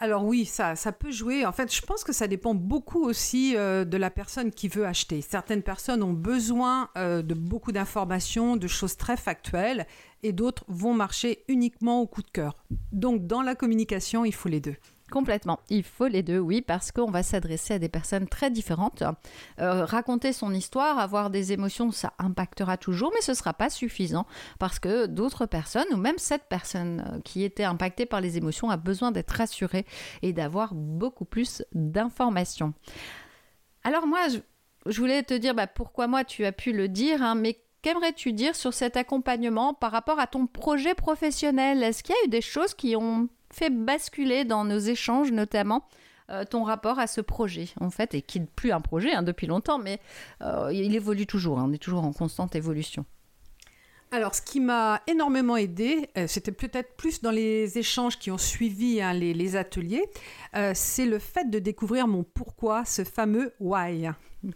Alors 0.02 0.24
oui, 0.24 0.46
ça, 0.46 0.78
ça 0.78 0.94
peut 0.94 1.12
jouer. 1.12 1.46
En 1.46 1.52
fait, 1.52 1.74
je 1.74 1.82
pense 1.82 2.06
que 2.06 2.14
ça 2.14 2.28
dépend 2.28 2.56
beaucoup 2.56 3.04
aussi 3.04 3.56
euh, 3.58 3.84
de 3.84 3.98
la 3.98 4.10
personne 4.10 4.50
qui 4.52 4.70
veut 4.70 4.86
acheter. 4.86 5.22
Certaines 5.22 5.62
personnes 5.62 6.04
ont 6.04 6.14
besoin 6.14 6.90
euh, 6.98 7.22
de 7.22 7.34
beaucoup 7.34 7.74
d'informations, 7.74 8.56
de 8.56 8.68
choses 8.68 8.96
très 8.96 9.18
factuelles, 9.18 9.86
et 10.24 10.32
d'autres 10.32 10.64
vont 10.70 10.94
marcher 10.94 11.44
uniquement 11.50 12.02
au 12.02 12.08
coup 12.08 12.22
de 12.22 12.32
cœur. 12.32 12.56
Donc 12.94 13.28
dans 13.28 13.42
la 13.42 13.56
communication, 13.56 14.24
il 14.24 14.34
faut 14.34 14.50
les 14.50 14.62
deux. 14.62 14.76
Complètement. 15.12 15.60
Il 15.70 15.84
faut 15.84 16.08
les 16.08 16.22
deux, 16.22 16.38
oui, 16.40 16.62
parce 16.62 16.92
qu'on 16.92 17.10
va 17.10 17.24
s'adresser 17.24 17.76
à 17.76 17.80
des 17.80 17.90
personnes 17.90 18.28
très 18.28 18.52
différentes. 18.52 19.04
Euh, 19.60 19.86
raconter 19.86 20.34
son 20.34 20.54
histoire, 20.54 21.00
avoir 21.00 21.30
des 21.30 21.52
émotions, 21.52 21.92
ça 21.92 22.14
impactera 22.20 22.78
toujours, 22.78 23.12
mais 23.16 23.22
ce 23.22 23.32
ne 23.32 23.36
sera 23.36 23.54
pas 23.54 23.70
suffisant 23.70 24.26
parce 24.60 24.80
que 24.80 25.08
d'autres 25.08 25.46
personnes, 25.46 25.88
ou 25.92 25.98
même 25.98 26.18
cette 26.18 26.48
personne 26.48 27.06
euh, 27.12 27.20
qui 27.22 27.44
était 27.44 27.64
impactée 27.64 28.06
par 28.06 28.22
les 28.22 28.38
émotions, 28.38 28.70
a 28.70 28.78
besoin 28.78 29.12
d'être 29.12 29.32
rassurée 29.32 29.86
et 30.22 30.34
d'avoir 30.34 30.74
beaucoup 30.76 31.26
plus 31.26 31.64
d'informations. 31.74 32.74
Alors 33.84 34.06
moi, 34.06 34.20
je, 34.86 35.00
voulais 35.00 35.24
te 35.24 35.34
dire 35.34 35.56
bah, 35.56 35.68
pourquoi 35.68 36.08
moi 36.08 36.24
tu 36.24 36.46
as 36.46 36.52
pu 36.52 36.72
le 36.72 36.88
dire, 36.88 37.24
hein, 37.24 37.34
mais 37.36 37.60
qu'aimerais-tu 37.82 38.34
dire 38.34 38.56
sur 38.56 38.74
cet 38.74 38.98
accompagnement 38.98 39.74
par 39.74 39.92
rapport 39.92 40.20
à 40.20 40.28
ton 40.28 40.46
projet 40.46 40.94
professionnel? 40.94 41.82
Est-ce 41.82 42.04
qu'il 42.04 42.14
y 42.14 42.24
a 42.24 42.28
eu 42.28 42.30
des 42.30 42.42
choses 42.42 42.74
qui 42.74 42.96
ont 42.96 43.30
fait 43.52 43.70
basculer 43.70 44.46
dans 44.46 44.64
nos 44.64 44.80
échanges 44.80 45.32
notamment 45.32 45.88
euh, 46.30 46.46
ton 46.46 46.64
rapport 46.64 47.00
à 47.00 47.08
ce 47.08 47.22
projet 47.22 47.70
en 47.80 47.90
fait 47.90 48.14
et 48.14 48.22
qui 48.22 48.40
n'est 48.40 48.46
plus 48.46 48.72
un 48.72 48.82
projet 48.82 49.14
hein, 49.14 49.24
depuis 49.24 49.48
longtemps 49.48 49.80
mais 49.80 50.00
euh, 50.42 50.72
il 50.72 50.96
évolue 50.96 51.26
toujours 51.26 51.60
hein, 51.60 51.66
on 51.68 51.74
est 51.74 51.80
toujours 51.80 52.04
en 52.04 52.14
constante 52.14 52.56
évolution 52.56 53.06
alors, 54.12 54.34
ce 54.34 54.42
qui 54.42 54.60
m'a 54.60 55.02
énormément 55.08 55.56
aidé, 55.56 56.10
euh, 56.18 56.26
c'était 56.28 56.52
peut-être 56.52 56.96
plus 56.96 57.22
dans 57.22 57.32
les 57.32 57.78
échanges 57.78 58.18
qui 58.18 58.32
ont 58.32 58.40
suivi 58.40 59.02
hein, 59.02 59.14
les, 59.14 59.56
ateliers, 59.56 60.06
euh, 60.56 60.72
c'est 60.74 61.06
le 61.06 61.20
fait 61.20 61.50
de 61.50 61.60
découvrir 61.60 62.08
mon 62.08 62.24
pourquoi, 62.24 62.86
ce 62.86 63.04
fameux 63.04 63.54
why. 63.60 64.10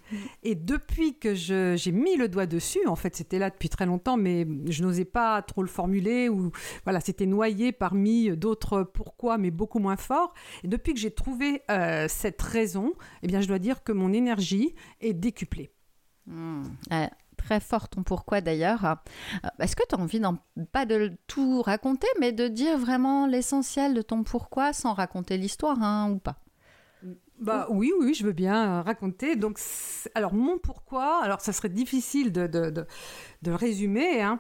Et 0.44 0.56
depuis 0.56 1.20
que 1.20 1.36
j'ai 1.36 1.92
mis 1.92 2.16
le 2.16 2.28
doigt 2.28 2.48
dessus, 2.48 2.80
en 2.88 2.96
fait, 2.96 3.16
c'était 3.16 3.38
là 3.38 3.52
depuis 3.52 3.70
très 3.70 3.86
longtemps, 3.86 4.18
mais 4.18 4.48
je 4.68 4.82
n'osais 4.82 5.06
pas 5.06 5.42
trop 5.44 5.62
le 5.62 5.68
formuler 5.68 6.30
ou 6.30 6.52
voilà, 6.84 7.00
c'était 7.00 7.26
noyé 7.26 7.72
parmi 7.72 8.36
d'autres 8.36 8.82
pourquoi, 8.84 9.38
mais 9.38 9.52
beaucoup 9.52 9.80
moins 9.80 9.98
fort. 9.98 10.34
Et 10.64 10.68
depuis 10.68 10.94
que 10.94 11.00
j'ai 11.00 11.12
trouvé 11.12 11.62
euh, 11.70 12.08
cette 12.10 12.42
raison, 12.42 12.94
eh 13.22 13.28
bien, 13.28 13.42
je 13.42 13.48
dois 13.48 13.60
dire 13.60 13.84
que 13.84 13.92
mon 13.92 14.14
énergie 14.14 14.74
est 15.00 15.14
décuplée. 15.14 15.72
Mmh 16.26 16.64
très 17.44 17.60
fort 17.60 17.90
ton 17.90 18.04
pourquoi 18.04 18.42
d'ailleurs. 18.42 18.86
Euh, 18.86 18.96
est-ce 19.60 19.76
que 19.76 19.84
tu 19.88 19.96
as 19.96 20.00
envie, 20.00 20.22
pas 20.72 20.86
de 20.86 21.12
tout 21.28 21.62
raconter, 21.62 22.08
mais 22.20 22.32
de 22.32 22.48
dire 22.48 22.78
vraiment 22.78 23.28
l'essentiel 23.28 23.94
de 23.94 24.02
ton 24.02 24.24
pourquoi 24.24 24.74
sans 24.74 24.94
raconter 24.94 25.38
l'histoire 25.38 25.82
hein, 25.82 26.10
ou 26.12 26.20
pas? 26.20 26.38
Bah 27.40 27.68
oui, 27.70 27.92
oui, 28.00 28.14
je 28.14 28.24
veux 28.24 28.32
bien 28.32 28.82
raconter. 28.84 29.36
Donc, 29.36 29.60
alors 30.16 30.34
mon 30.34 30.58
pourquoi, 30.58 31.22
alors 31.22 31.42
ça 31.42 31.52
serait 31.52 31.70
difficile 31.70 32.32
de, 32.32 32.48
de, 32.48 32.70
de, 32.70 32.86
de 33.42 33.52
résumer. 33.52 34.22
Hein. 34.22 34.40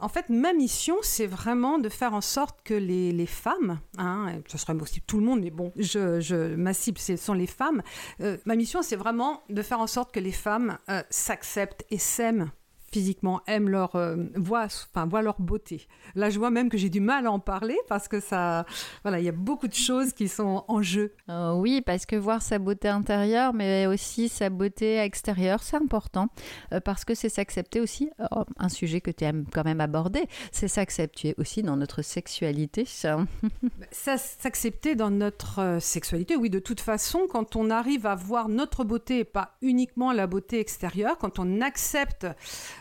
En 0.00 0.08
fait, 0.08 0.28
ma 0.30 0.52
mission, 0.52 0.96
c'est 1.02 1.26
vraiment 1.26 1.78
de 1.78 1.88
faire 1.88 2.14
en 2.14 2.20
sorte 2.20 2.60
que 2.64 2.74
les, 2.74 3.26
femmes, 3.26 3.80
hein, 3.98 4.40
ce 4.46 4.58
serait 4.58 4.74
aussi 4.80 5.00
tout 5.02 5.18
le 5.18 5.24
monde, 5.24 5.40
mais 5.40 5.50
bon, 5.50 5.72
je, 5.76 6.54
ma 6.54 6.72
cible, 6.72 6.98
ce 6.98 7.16
sont 7.16 7.34
les 7.34 7.46
femmes. 7.46 7.82
Euh, 8.20 8.36
ma 8.46 8.56
mission, 8.56 8.82
c'est 8.82 8.96
vraiment 8.96 9.42
de 9.48 9.62
faire 9.62 9.80
en 9.80 9.86
sorte 9.86 10.12
que 10.12 10.20
les 10.20 10.32
femmes 10.32 10.78
euh, 10.88 11.02
s'acceptent 11.10 11.84
et 11.90 11.98
s'aiment 11.98 12.50
physiquement 12.92 13.40
aiment 13.46 13.68
leur 13.68 13.94
euh, 13.94 14.16
voix, 14.34 14.64
enfin 14.64 15.06
voient 15.06 15.22
leur 15.22 15.40
beauté. 15.40 15.86
Là, 16.14 16.30
je 16.30 16.38
vois 16.38 16.50
même 16.50 16.68
que 16.68 16.76
j'ai 16.76 16.90
du 16.90 17.00
mal 17.00 17.26
à 17.26 17.30
en 17.30 17.38
parler 17.38 17.78
parce 17.88 18.08
que 18.08 18.20
ça, 18.20 18.66
voilà, 19.02 19.20
il 19.20 19.24
y 19.24 19.28
a 19.28 19.32
beaucoup 19.32 19.68
de 19.68 19.74
choses 19.74 20.12
qui 20.12 20.28
sont 20.28 20.64
en 20.66 20.82
jeu. 20.82 21.14
Euh, 21.28 21.52
oui, 21.52 21.82
parce 21.82 22.04
que 22.04 22.16
voir 22.16 22.42
sa 22.42 22.58
beauté 22.58 22.88
intérieure, 22.88 23.54
mais 23.54 23.86
aussi 23.86 24.28
sa 24.28 24.50
beauté 24.50 24.98
extérieure, 24.98 25.62
c'est 25.62 25.76
important 25.76 26.28
euh, 26.72 26.80
parce 26.80 27.04
que 27.04 27.14
c'est 27.14 27.28
s'accepter 27.28 27.80
aussi. 27.80 28.10
Oh, 28.32 28.44
un 28.58 28.68
sujet 28.68 29.00
que 29.00 29.10
tu 29.10 29.24
aimes 29.24 29.44
quand 29.52 29.64
même 29.64 29.80
aborder, 29.80 30.24
c'est 30.50 30.68
s'accepter 30.68 31.34
aussi 31.38 31.62
dans 31.62 31.76
notre 31.76 32.02
sexualité. 32.02 32.84
Ça, 32.84 33.18
ça 33.92 34.18
s'accepter 34.18 34.96
dans 34.96 35.10
notre 35.10 35.78
sexualité, 35.80 36.34
oui. 36.34 36.50
De 36.50 36.58
toute 36.58 36.80
façon, 36.80 37.26
quand 37.30 37.54
on 37.54 37.70
arrive 37.70 38.06
à 38.06 38.16
voir 38.16 38.48
notre 38.48 38.82
beauté 38.82 39.20
et 39.20 39.24
pas 39.24 39.56
uniquement 39.62 40.12
la 40.12 40.26
beauté 40.26 40.58
extérieure, 40.58 41.18
quand 41.18 41.38
on 41.38 41.60
accepte 41.60 42.26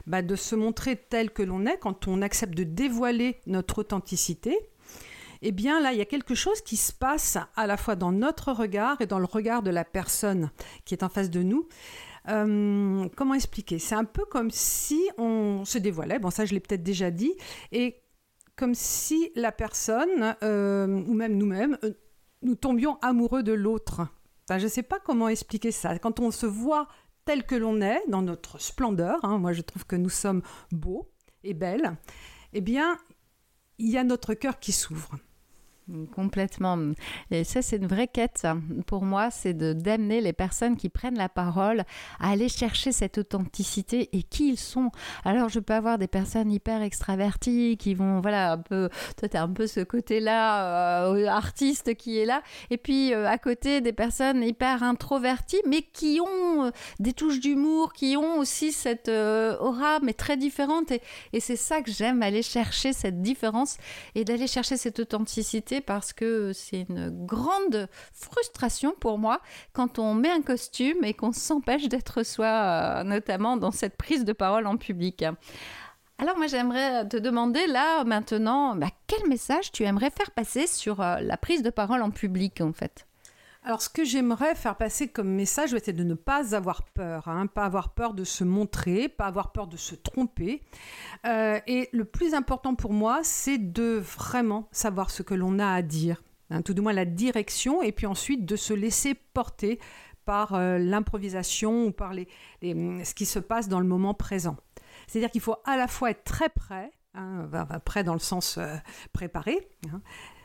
bah, 0.09 0.23
de 0.23 0.35
se 0.35 0.55
montrer 0.55 0.95
tel 0.95 1.29
que 1.29 1.43
l'on 1.43 1.67
est, 1.67 1.77
quand 1.77 2.07
on 2.07 2.23
accepte 2.23 2.55
de 2.55 2.63
dévoiler 2.63 3.39
notre 3.45 3.79
authenticité, 3.79 4.57
eh 5.43 5.51
bien 5.51 5.79
là, 5.79 5.93
il 5.93 5.99
y 5.99 6.01
a 6.01 6.05
quelque 6.05 6.33
chose 6.33 6.61
qui 6.61 6.77
se 6.77 6.91
passe 6.91 7.37
à 7.55 7.67
la 7.67 7.77
fois 7.77 7.95
dans 7.95 8.11
notre 8.11 8.51
regard 8.51 8.99
et 9.01 9.05
dans 9.05 9.19
le 9.19 9.25
regard 9.25 9.61
de 9.61 9.69
la 9.69 9.85
personne 9.85 10.49
qui 10.83 10.95
est 10.95 11.03
en 11.03 11.09
face 11.09 11.29
de 11.29 11.43
nous. 11.43 11.67
Euh, 12.27 13.07
comment 13.15 13.35
expliquer? 13.35 13.77
C'est 13.77 13.93
un 13.93 14.03
peu 14.03 14.25
comme 14.25 14.49
si 14.49 14.99
on 15.19 15.63
se 15.63 15.77
dévoilait, 15.77 16.17
bon 16.17 16.31
ça 16.31 16.43
je 16.43 16.55
l'ai 16.55 16.59
peut-être 16.59 16.83
déjà 16.83 17.11
dit, 17.11 17.33
et 17.71 18.01
comme 18.55 18.73
si 18.73 19.31
la 19.35 19.51
personne, 19.51 20.35
euh, 20.41 20.87
ou 20.87 21.13
même 21.13 21.37
nous-mêmes, 21.37 21.77
euh, 21.83 21.93
nous 22.41 22.55
tombions 22.55 22.97
amoureux 23.03 23.43
de 23.43 23.53
l'autre. 23.53 24.01
je 24.49 24.55
ne 24.55 24.67
sais 24.67 24.83
pas 24.83 24.99
comment 24.99 25.29
expliquer 25.29 25.71
ça. 25.71 25.99
Quand 25.99 26.19
on 26.19 26.31
se 26.31 26.47
voit 26.47 26.87
tel 27.29 27.43
que 27.43 27.53
l'on 27.53 27.79
est, 27.79 28.01
dans 28.07 28.24
notre 28.24 28.59
splendeur, 28.59 29.24
hein, 29.24 29.38
moi 29.38 29.53
je 29.53 29.62
trouve 29.62 29.86
que 29.86 29.95
nous 29.95 30.09
sommes 30.09 30.41
beaux 30.71 31.12
et 31.43 31.53
belles, 31.53 31.95
eh 32.53 32.62
bien, 32.62 32.98
il 33.77 33.91
y 33.91 34.00
a 34.00 34.03
notre 34.03 34.33
cœur 34.33 34.57
qui 34.57 34.71
s'ouvre. 34.71 35.12
Complètement. 36.13 36.77
Et 37.31 37.43
ça, 37.43 37.62
c'est 37.62 37.77
une 37.77 37.88
vraie 37.88 38.08
quête. 38.08 38.46
Pour 38.86 39.03
moi, 39.03 39.31
c'est 39.31 39.53
d'amener 39.53 40.22
les 40.22 40.34
personnes 40.34 40.77
qui 40.77 40.89
prennent 40.89 41.17
la 41.17 41.29
parole 41.29 41.84
à 42.19 42.31
aller 42.31 42.50
chercher 42.50 42.91
cette 42.91 43.17
authenticité 43.17 44.10
et 44.13 44.24
qui 44.24 44.50
ils 44.50 44.60
sont. 44.60 44.91
Alors, 45.25 45.50
je 45.50 45.60
peux 45.60 45.74
avoir 45.74 45.98
des 45.98 46.08
personnes 46.08 46.51
hyper 46.51 46.81
extraverties 46.81 47.77
qui 47.77 47.93
vont, 47.93 48.22
voilà, 48.22 48.53
un 48.53 48.58
peu, 48.58 48.89
toi, 49.17 49.29
tu 49.29 49.38
as 49.38 49.43
un 49.43 49.50
peu 49.50 49.67
ce 49.67 49.79
côté-là, 49.79 51.08
euh, 51.12 51.27
artiste 51.27 51.96
qui 51.96 52.19
est 52.19 52.25
là. 52.25 52.43
Et 52.69 52.77
puis, 52.77 53.13
euh, 53.13 53.27
à 53.27 53.38
côté, 53.38 53.81
des 53.81 53.93
personnes 53.93 54.43
hyper 54.43 54.84
introverties, 54.84 55.62
mais 55.67 55.81
qui 55.81 56.19
ont 56.22 56.65
euh, 56.65 56.72
des 57.00 57.13
touches 57.13 57.39
d'humour, 57.39 57.93
qui 57.93 58.15
ont 58.15 58.38
aussi 58.38 58.72
cette 58.72 59.10
aura, 59.10 60.00
mais 60.03 60.13
très 60.13 60.38
différente. 60.38 60.91
Et 61.34 61.39
c'est 61.39 61.55
ça 61.55 61.81
que 61.81 61.91
j'aime, 61.91 62.22
aller 62.22 62.43
chercher 62.43 62.93
cette 62.93 63.22
différence 63.22 63.77
et 64.15 64.24
d'aller 64.24 64.48
chercher 64.48 64.77
cette 64.77 65.00
authenticité 65.00 65.78
parce 65.81 66.13
que 66.13 66.53
c'est 66.53 66.86
une 66.89 67.09
grande 67.25 67.88
frustration 68.13 68.93
pour 69.00 69.17
moi 69.17 69.41
quand 69.74 70.00
on 70.00 70.13
met 70.13 70.29
un 70.29 70.41
costume 70.41 71.03
et 71.03 71.13
qu'on 71.13 71.31
s'empêche 71.31 71.88
d'être 71.88 72.24
soi, 72.24 72.48
euh, 72.48 73.03
notamment 73.03 73.57
dans 73.57 73.71
cette 73.71 73.98
prise 73.98 74.25
de 74.25 74.33
parole 74.33 74.67
en 74.67 74.77
public. 74.77 75.25
Alors 76.17 76.38
moi 76.38 76.48
j'aimerais 76.48 77.07
te 77.07 77.17
demander 77.17 77.65
là 77.67 78.03
maintenant, 78.03 78.75
bah, 78.75 78.89
quel 79.07 79.27
message 79.29 79.71
tu 79.71 79.83
aimerais 79.83 80.09
faire 80.09 80.31
passer 80.31 80.67
sur 80.67 81.01
euh, 81.01 81.19
la 81.21 81.38
prise 81.38 81.63
de 81.63 81.69
parole 81.69 82.01
en 82.01 82.12
public 82.12 82.59
en 82.62 82.74
fait? 82.74 83.05
Alors, 83.69 83.83
ce 83.83 83.89
que 83.89 84.03
j'aimerais 84.03 84.55
faire 84.55 84.75
passer 84.77 85.09
comme 85.09 85.29
message, 85.29 85.75
c'est 85.83 85.93
de 85.93 86.03
ne 86.03 86.15
pas 86.15 86.55
avoir 86.55 86.81
peur, 86.81 87.27
hein, 87.27 87.45
pas 87.45 87.65
avoir 87.65 87.93
peur 87.93 88.15
de 88.15 88.23
se 88.23 88.43
montrer, 88.43 89.09
pas 89.09 89.27
avoir 89.27 89.51
peur 89.51 89.67
de 89.67 89.77
se 89.77 89.93
tromper. 89.93 90.63
Euh, 91.27 91.59
et 91.67 91.88
le 91.91 92.03
plus 92.03 92.33
important 92.33 92.73
pour 92.73 92.93
moi, 92.93 93.19
c'est 93.21 93.59
de 93.59 94.01
vraiment 94.03 94.67
savoir 94.71 95.11
ce 95.11 95.21
que 95.21 95.35
l'on 95.35 95.59
a 95.59 95.71
à 95.71 95.83
dire, 95.83 96.23
hein, 96.49 96.63
tout 96.63 96.73
du 96.73 96.81
moins 96.81 96.93
la 96.93 97.05
direction, 97.05 97.83
et 97.83 97.91
puis 97.91 98.07
ensuite 98.07 98.43
de 98.43 98.55
se 98.55 98.73
laisser 98.73 99.13
porter 99.13 99.77
par 100.25 100.55
euh, 100.55 100.79
l'improvisation 100.79 101.85
ou 101.85 101.91
par 101.91 102.13
les, 102.13 102.27
ce 102.63 103.13
qui 103.13 103.27
se 103.27 103.38
passe 103.38 103.69
dans 103.69 103.79
le 103.79 103.88
moment 103.88 104.15
présent. 104.15 104.57
C'est-à-dire 105.05 105.29
qu'il 105.29 105.41
faut 105.41 105.57
à 105.65 105.77
la 105.77 105.88
fois 105.88 106.09
être 106.09 106.23
très 106.23 106.49
prêt, 106.49 106.89
hein, 107.13 107.47
prêt 107.85 108.03
dans 108.03 108.13
le 108.13 108.19
sens 108.19 108.57
euh, 108.57 108.75
préparé, 109.13 109.69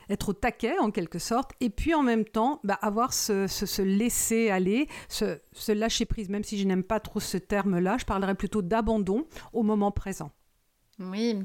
être 0.08 0.30
au 0.30 0.32
taquet 0.32 0.78
en 0.78 0.90
quelque 0.90 1.18
sorte, 1.18 1.52
et 1.60 1.70
puis 1.70 1.94
en 1.94 2.02
même 2.02 2.24
temps 2.24 2.60
bah, 2.64 2.78
avoir 2.82 3.12
ce, 3.12 3.82
laisser 3.82 4.50
aller, 4.50 4.88
ce, 5.08 5.72
lâcher 5.72 6.04
prise, 6.04 6.28
même 6.28 6.44
si 6.44 6.58
je 6.58 6.66
n'aime 6.66 6.84
pas 6.84 7.00
trop 7.00 7.20
ce 7.20 7.36
terme-là, 7.36 7.96
je 7.98 8.04
parlerai 8.04 8.34
plutôt 8.34 8.62
d'abandon 8.62 9.26
au 9.52 9.62
moment 9.62 9.90
présent. 9.90 10.30
Oui, 11.00 11.42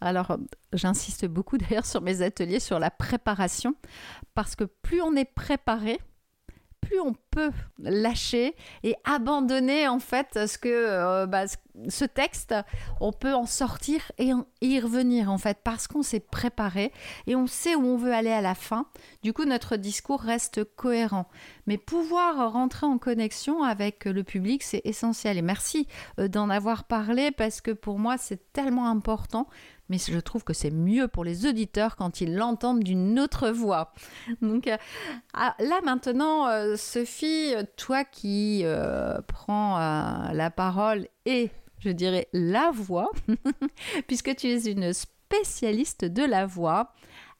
alors 0.00 0.36
j'insiste 0.74 1.26
beaucoup 1.26 1.56
d'ailleurs 1.58 1.86
sur 1.86 2.02
mes 2.02 2.22
ateliers 2.22 2.60
sur 2.60 2.78
la 2.78 2.90
préparation, 2.90 3.74
parce 4.34 4.56
que 4.56 4.64
plus 4.64 5.00
on 5.00 5.14
est 5.16 5.24
préparé, 5.24 5.98
plus 6.80 7.00
on 7.00 7.14
lâcher 7.78 8.54
et 8.82 8.94
abandonner 9.04 9.88
en 9.88 10.00
fait 10.00 10.46
ce 10.46 10.58
que 10.58 10.68
euh, 10.68 11.26
bah, 11.26 11.46
ce 11.88 12.04
texte, 12.04 12.54
on 13.00 13.12
peut 13.12 13.32
en 13.32 13.46
sortir 13.46 14.12
et 14.18 14.32
y 14.60 14.80
revenir 14.80 15.30
en 15.30 15.38
fait 15.38 15.58
parce 15.62 15.86
qu'on 15.86 16.02
s'est 16.02 16.20
préparé 16.20 16.92
et 17.26 17.36
on 17.36 17.46
sait 17.46 17.74
où 17.74 17.84
on 17.84 17.96
veut 17.96 18.12
aller 18.12 18.30
à 18.30 18.40
la 18.40 18.54
fin. 18.54 18.86
Du 19.22 19.32
coup, 19.32 19.44
notre 19.44 19.76
discours 19.76 20.20
reste 20.20 20.64
cohérent. 20.76 21.26
Mais 21.66 21.78
pouvoir 21.78 22.52
rentrer 22.52 22.86
en 22.86 22.98
connexion 22.98 23.62
avec 23.62 24.04
le 24.04 24.24
public, 24.24 24.62
c'est 24.62 24.82
essentiel. 24.84 25.38
Et 25.38 25.42
merci 25.42 25.86
euh, 26.18 26.28
d'en 26.28 26.50
avoir 26.50 26.84
parlé 26.84 27.30
parce 27.30 27.60
que 27.60 27.70
pour 27.70 27.98
moi, 27.98 28.18
c'est 28.18 28.52
tellement 28.52 28.88
important 28.88 29.46
mais 29.90 29.98
je 29.98 30.20
trouve 30.20 30.44
que 30.44 30.54
c'est 30.54 30.70
mieux 30.70 31.08
pour 31.08 31.24
les 31.24 31.46
auditeurs 31.46 31.96
quand 31.96 32.20
ils 32.20 32.34
l'entendent 32.34 32.82
d'une 32.82 33.18
autre 33.18 33.50
voix. 33.50 33.92
Donc 34.40 34.68
euh, 34.68 34.76
ah, 35.34 35.54
là 35.58 35.80
maintenant, 35.84 36.46
euh, 36.46 36.76
Sophie, 36.76 37.19
toi 37.76 38.04
qui 38.04 38.62
euh, 38.64 39.20
prends 39.26 39.78
la 40.32 40.50
parole 40.50 41.08
et, 41.26 41.50
je 41.78 41.90
dirais, 41.90 42.28
la 42.32 42.70
voix, 42.70 43.10
puisque 44.06 44.34
tu 44.36 44.48
es 44.48 44.70
une 44.70 44.92
spécialiste 44.92 46.04
de 46.04 46.24
la 46.24 46.46
voix, 46.46 46.92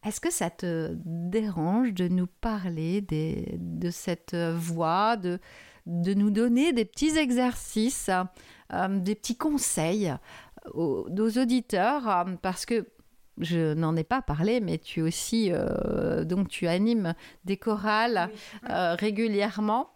est-ce 0.05 0.21
que 0.21 0.31
ça 0.31 0.49
te 0.49 0.93
dérange 1.05 1.93
de 1.93 2.09
nous 2.09 2.27
parler 2.27 3.03
de 3.03 3.91
cette 3.91 4.35
voix, 4.35 5.17
de, 5.17 5.39
nous 5.87 6.31
donner 6.31 6.73
des 6.73 6.85
petits 6.85 7.19
exercices, 7.19 8.11
des 8.71 9.15
petits 9.15 9.37
conseils 9.37 10.15
aux, 10.73 11.07
auditeurs? 11.39 12.09
Euh, 12.09 12.25
parce 12.41 12.65
que 12.65 12.87
je 13.39 13.75
n'en 13.75 13.97
ai 13.97 14.05
pas 14.05 14.23
parlé, 14.23 14.61
mais 14.61 14.79
tu 14.79 15.01
aussi, 15.03 15.51
euh, 15.53 16.25
donc 16.25 16.49
tu 16.49 16.67
animes 16.67 17.15
des 17.45 17.57
chorales 17.57 18.31
euh, 18.69 18.95
régulièrement. 18.95 19.91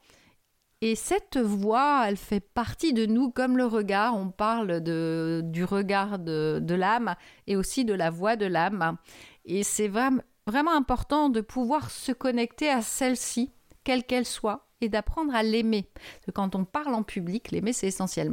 Et 0.81 0.97
cette 0.97 1.39
voix, 1.39 2.05
elle 2.07 2.17
fait 2.17 2.41
partie 2.41 2.93
de 2.93 3.07
nous 3.07 3.31
comme 3.31 3.57
le 3.57 3.65
regard. 3.65 4.17
On 4.17 4.29
parle 4.31 4.83
de, 4.83 5.41
du 5.45 5.65
regard 5.65 6.19
de, 6.19 6.59
de 6.61 6.75
l'âme 6.75 7.15
et 7.47 7.57
aussi 7.57 7.85
de 7.85 7.95
la 7.95 8.11
voix 8.11 8.37
de 8.37 8.47
l'âme. 8.47 8.99
Et 9.47 9.63
c'est 9.63 9.89
vraiment, 9.89 10.23
vraiment 10.47 10.75
important 10.75 11.29
de 11.31 11.41
pouvoir 11.41 11.91
se 11.91 12.13
connecter 12.13 12.69
à 12.69 12.83
celle-ci, 12.83 13.53
quelle 13.83 14.05
qu'elle 14.05 14.27
soit, 14.27 14.69
et 14.81 14.89
d'apprendre 14.89 15.35
à 15.35 15.43
l'aimer. 15.43 15.91
Quand 16.35 16.55
on 16.55 16.65
parle 16.65 16.95
en 16.95 17.03
public, 17.03 17.51
l'aimer, 17.51 17.73
c'est 17.73 17.87
essentiel 17.87 18.29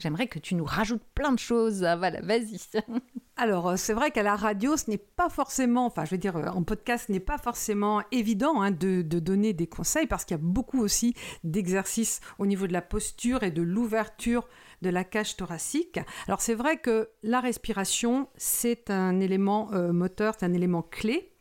j'aimerais 0.00 0.26
que 0.26 0.38
tu 0.38 0.54
nous 0.54 0.64
rajoutes 0.64 1.02
plein 1.14 1.32
de 1.32 1.38
choses. 1.38 1.84
Ah, 1.84 1.96
voilà, 1.96 2.20
vas-y. 2.22 2.58
Alors, 3.36 3.68
euh, 3.68 3.76
c'est 3.76 3.94
vrai 3.94 4.10
qu'à 4.10 4.22
la 4.22 4.36
radio, 4.36 4.76
ce 4.76 4.90
n'est 4.90 4.98
pas 4.98 5.28
forcément, 5.28 5.86
enfin, 5.86 6.04
je 6.04 6.10
veux 6.10 6.18
dire, 6.18 6.36
euh, 6.36 6.48
en 6.48 6.62
podcast, 6.62 7.04
ce 7.06 7.12
n'est 7.12 7.20
pas 7.20 7.38
forcément 7.38 8.02
évident 8.12 8.60
hein, 8.60 8.70
de, 8.70 9.02
donner 9.02 9.52
des 9.52 9.66
conseils 9.66 10.06
parce 10.06 10.24
qu'il 10.24 10.36
y 10.36 10.40
a 10.40 10.42
beaucoup 10.42 10.80
aussi 10.80 11.14
d'exercices 11.44 12.20
au 12.38 12.46
niveau 12.46 12.66
de 12.66 12.72
la 12.72 12.82
posture 12.82 13.42
et 13.42 13.50
de 13.50 13.62
l'ouverture 13.62 14.48
de 14.82 14.90
la 14.90 15.04
cage 15.04 15.36
thoracique. 15.36 16.00
Alors, 16.26 16.40
c'est 16.40 16.54
vrai 16.54 16.78
que 16.78 17.10
la 17.22 17.40
respiration, 17.40 18.28
c'est 18.36 18.90
un 18.90 19.20
élément 19.20 19.70
euh, 19.72 19.92
moteur, 19.92 20.34
c'est 20.38 20.46
un 20.46 20.52
élément 20.52 20.82
clé. 20.82 21.32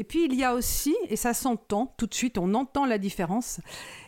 Et 0.00 0.04
puis 0.04 0.24
il 0.24 0.34
y 0.34 0.44
a 0.44 0.54
aussi, 0.54 0.96
et 1.10 1.16
ça 1.16 1.34
s'entend 1.34 1.94
tout 1.98 2.06
de 2.06 2.14
suite, 2.14 2.38
on 2.38 2.54
entend 2.54 2.86
la 2.86 2.96
différence, 2.96 3.60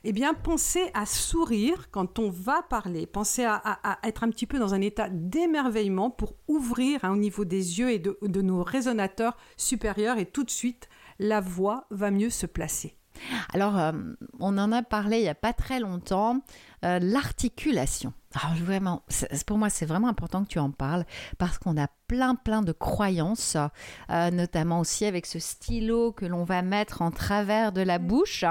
eh 0.04 0.12
bien 0.12 0.32
pensez 0.32 0.90
à 0.94 1.04
sourire 1.04 1.90
quand 1.90 2.18
on 2.18 2.30
va 2.30 2.62
parler, 2.62 3.04
pensez 3.04 3.44
à, 3.44 3.98
être 4.02 4.24
un 4.24 4.30
petit 4.30 4.46
peu 4.46 4.58
dans 4.58 4.72
un 4.72 4.80
état 4.80 5.10
d'émerveillement 5.10 6.08
pour 6.08 6.34
ouvrir 6.48 7.04
hein, 7.04 7.12
au 7.12 7.16
niveau 7.16 7.44
des 7.44 7.78
yeux 7.78 7.90
et 7.90 7.98
de, 7.98 8.16
nos 8.40 8.62
résonateurs 8.62 9.36
supérieurs. 9.58 10.16
Et 10.16 10.24
tout 10.24 10.44
de 10.44 10.50
suite 10.50 10.88
la 11.18 11.42
voix 11.42 11.84
va 11.90 12.10
mieux 12.10 12.30
se 12.30 12.46
placer. 12.46 12.96
Alors, 13.52 13.78
euh, 13.78 13.92
on 14.40 14.56
en 14.56 14.72
a 14.72 14.82
parlé 14.82 15.18
il 15.18 15.24
n'y 15.24 15.28
a 15.28 15.34
pas 15.34 15.52
très 15.52 15.78
longtemps, 15.78 16.40
euh, 16.84 16.98
l'articulation. 17.00 18.12
Alors 18.34 18.56
vraiment, 18.56 19.02
pour 19.46 19.58
moi, 19.58 19.70
c'est 19.70 19.86
vraiment 19.86 20.08
important 20.08 20.42
que 20.42 20.48
tu 20.48 20.58
en 20.58 20.70
parles 20.70 21.04
parce 21.38 21.58
qu'on 21.58 21.76
a 21.76 21.86
plein, 22.06 22.34
plein 22.34 22.62
de 22.62 22.72
croyances, 22.72 23.56
euh, 24.10 24.30
notamment 24.30 24.80
aussi 24.80 25.04
avec 25.04 25.26
ce 25.26 25.38
stylo 25.38 26.12
que 26.12 26.24
l'on 26.24 26.44
va 26.44 26.62
mettre 26.62 27.02
en 27.02 27.10
travers 27.10 27.72
de 27.72 27.82
la 27.82 27.98
bouche. 27.98 28.44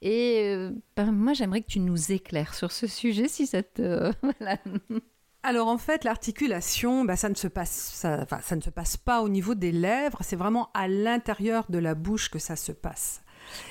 Et 0.00 0.42
euh, 0.44 0.70
ben, 0.96 1.10
moi, 1.12 1.32
j'aimerais 1.32 1.62
que 1.62 1.66
tu 1.66 1.80
nous 1.80 2.12
éclaires 2.12 2.54
sur 2.54 2.72
ce 2.72 2.86
sujet 2.86 3.28
si 3.28 3.46
ça 3.46 3.62
te... 3.62 4.12
Alors 5.42 5.68
en 5.68 5.78
fait, 5.78 6.02
l'articulation, 6.02 7.04
bah, 7.04 7.14
ça, 7.14 7.28
ne 7.28 7.36
se 7.36 7.46
passe, 7.46 7.70
ça, 7.70 8.26
ça 8.42 8.56
ne 8.56 8.60
se 8.60 8.70
passe 8.70 8.96
pas 8.96 9.22
au 9.22 9.28
niveau 9.28 9.54
des 9.54 9.70
lèvres, 9.70 10.18
c'est 10.22 10.34
vraiment 10.34 10.70
à 10.74 10.88
l'intérieur 10.88 11.66
de 11.68 11.78
la 11.78 11.94
bouche 11.94 12.30
que 12.30 12.40
ça 12.40 12.56
se 12.56 12.72
passe. 12.72 13.22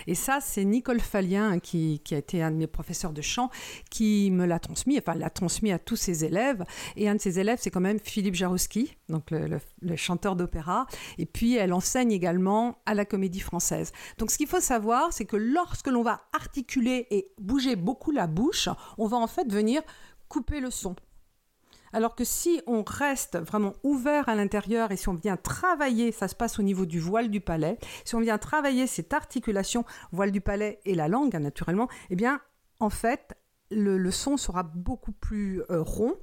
Et 0.08 0.16
ça, 0.16 0.40
c'est 0.42 0.64
Nicole 0.64 1.00
Fallien, 1.00 1.52
hein, 1.52 1.60
qui, 1.60 2.02
a 2.12 2.18
été 2.18 2.42
un 2.42 2.52
de 2.52 2.58
mes 2.58 2.68
professeurs 2.68 3.14
de 3.14 3.22
chant, 3.22 3.50
qui 3.90 4.32
me 4.32 4.46
l'a 4.46 4.60
transmis, 4.60 4.98
enfin 4.98 5.16
l'a 5.16 5.30
transmis 5.30 5.72
à 5.72 5.80
tous 5.80 5.96
ses 5.96 6.26
élèves. 6.26 6.64
Et 6.96 7.10
un 7.10 7.16
de 7.16 7.22
ses 7.22 7.40
élèves, 7.40 7.60
c'est 7.62 7.70
quand 7.70 7.82
même 7.82 8.00
Philippe 8.00 8.36
Jarouski, 8.36 8.96
donc 9.10 9.32
le, 9.32 9.60
chanteur 9.96 10.36
d'opéra. 10.36 10.88
Et 11.18 11.26
puis, 11.26 11.56
elle 11.56 11.74
enseigne 11.74 12.12
également 12.12 12.80
à 12.86 12.94
la 12.94 13.06
comédie 13.06 13.40
française. 13.40 13.92
Donc, 14.18 14.32
ce 14.32 14.38
qu'il 14.38 14.48
faut 14.48 14.60
savoir, 14.60 15.14
c'est 15.14 15.26
que 15.26 15.38
lorsque 15.38 15.88
l'on 15.88 16.04
va 16.04 16.22
articuler 16.34 17.08
et 17.12 17.32
bouger 17.40 17.76
beaucoup 17.76 18.12
la 18.12 18.28
bouche, 18.28 18.70
on 18.98 19.08
va 19.08 19.18
en 19.18 19.28
fait 19.28 19.52
venir 19.52 19.82
couper 20.28 20.60
le 20.60 20.72
son. 20.72 20.96
Alors 21.96 22.14
que 22.14 22.26
si 22.26 22.62
on 22.68 22.84
reste 22.86 23.38
vraiment 23.38 23.72
ouvert 23.84 24.28
à 24.28 24.36
l'intérieur 24.36 24.92
et 24.92 24.98
si 24.98 25.08
on 25.08 25.14
vient 25.14 25.38
travailler, 25.38 26.12
ça 26.12 26.28
se 26.28 26.36
passe 26.36 26.60
au 26.60 26.62
niveau 26.62 26.86
du 26.86 27.00
voile 27.00 27.30
du 27.30 27.40
palais, 27.40 27.80
si 28.04 28.16
on 28.16 28.20
vient 28.20 28.38
travailler 28.38 28.86
cette 28.86 29.14
articulation, 29.14 29.86
voile 30.12 30.32
du 30.32 30.42
palais 30.42 30.82
et 30.84 30.94
la 30.94 31.08
langue, 31.08 31.34
hein, 31.38 31.40
naturellement, 31.40 31.88
eh 32.10 32.18
bien, 32.18 32.42
en 32.82 32.90
fait, 32.90 33.38
le, 33.72 34.12
son 34.12 34.36
sera 34.36 34.64
beaucoup 34.64 35.14
plus 35.14 35.62
euh, 35.72 35.82
rond 35.84 36.16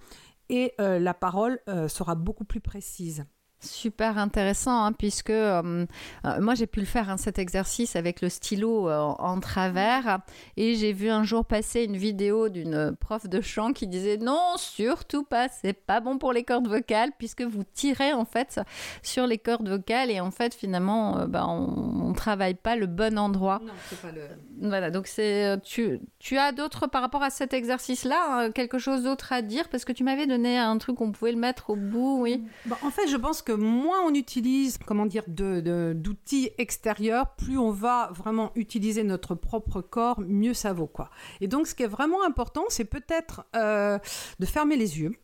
et 0.50 0.74
euh, 0.78 0.98
la 0.98 1.14
parole 1.14 1.58
euh, 1.70 1.88
sera 1.88 2.16
beaucoup 2.16 2.44
plus 2.44 2.60
précise. 2.60 3.24
Super 3.62 4.18
intéressant, 4.18 4.84
hein, 4.84 4.92
puisque 4.92 5.30
euh, 5.30 5.86
euh, 6.24 6.40
moi 6.40 6.54
j'ai 6.54 6.66
pu 6.66 6.80
le 6.80 6.86
faire 6.86 7.10
hein, 7.10 7.16
cet 7.16 7.38
exercice 7.38 7.94
avec 7.94 8.20
le 8.20 8.28
stylo 8.28 8.88
euh, 8.88 8.98
en 8.98 9.38
travers, 9.38 10.18
et 10.56 10.74
j'ai 10.74 10.92
vu 10.92 11.10
un 11.10 11.22
jour 11.22 11.44
passer 11.44 11.84
une 11.84 11.96
vidéo 11.96 12.48
d'une 12.48 12.96
prof 12.98 13.28
de 13.28 13.40
chant 13.40 13.72
qui 13.72 13.86
disait 13.86 14.16
non, 14.16 14.40
surtout 14.56 15.22
pas, 15.22 15.48
c'est 15.48 15.74
pas 15.74 16.00
bon 16.00 16.18
pour 16.18 16.32
les 16.32 16.42
cordes 16.42 16.66
vocales, 16.66 17.10
puisque 17.18 17.42
vous 17.42 17.62
tirez 17.74 18.12
en 18.12 18.24
fait 18.24 18.60
sur 19.02 19.26
les 19.26 19.38
cordes 19.38 19.68
vocales, 19.68 20.10
et 20.10 20.20
en 20.20 20.30
fait 20.30 20.54
finalement 20.54 21.26
bah, 21.28 21.46
on, 21.46 22.08
ne 22.08 22.14
travaille 22.14 22.54
pas 22.54 22.76
le 22.76 22.86
bon 22.86 23.18
endroit. 23.18 23.60
Non, 23.64 23.72
pas 24.02 24.10
le. 24.10 24.22
Voilà, 24.60 24.90
donc 24.90 25.06
c'est 25.06 25.60
tu, 25.62 26.00
tu 26.18 26.38
as 26.38 26.52
d'autres 26.52 26.86
par 26.86 27.02
rapport 27.02 27.22
à 27.22 27.30
cet 27.30 27.52
exercice-là, 27.54 28.20
hein, 28.28 28.50
quelque 28.50 28.78
chose 28.78 29.04
d'autre 29.04 29.32
à 29.32 29.42
dire, 29.42 29.68
parce 29.68 29.84
que 29.84 29.92
tu 29.92 30.04
m'avais 30.04 30.26
donné 30.26 30.58
un 30.58 30.78
truc 30.78 31.00
on 31.00 31.12
pouvait 31.12 31.32
le 31.32 31.38
mettre 31.38 31.70
au 31.70 31.76
bout, 31.76 32.20
oui. 32.20 32.42
Bah, 32.66 32.78
en 32.82 32.90
fait, 32.90 33.08
je 33.08 33.16
pense 33.16 33.42
que 33.42 33.51
moins 33.52 34.02
on 34.06 34.14
utilise, 34.14 34.78
comment 34.78 35.06
dire, 35.06 35.24
d'outils 35.26 36.50
extérieurs, 36.58 37.34
plus 37.36 37.58
on 37.58 37.70
va 37.70 38.10
vraiment 38.14 38.52
utiliser 38.54 39.04
notre 39.04 39.34
propre 39.34 39.80
corps, 39.80 40.20
mieux 40.20 40.54
ça 40.54 40.72
vaut 40.72 40.86
quoi. 40.86 41.10
Et 41.40 41.48
donc, 41.48 41.66
ce 41.66 41.74
qui 41.74 41.82
est 41.82 41.88
vraiment 41.88 42.24
important, 42.24 42.64
c'est 42.68 42.84
peut-être 42.84 43.44
euh, 43.56 43.98
de 44.38 44.46
fermer 44.46 44.76
les 44.76 45.00
yeux 45.00 45.16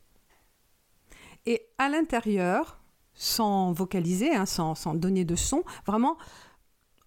et 1.45 1.67
à 1.77 1.89
l'intérieur, 1.89 2.79
sans 3.13 3.71
vocaliser, 3.71 4.33
hein, 4.35 4.45
sans, 4.45 4.93
donner 4.93 5.25
de 5.25 5.35
son, 5.35 5.63
vraiment 5.85 6.17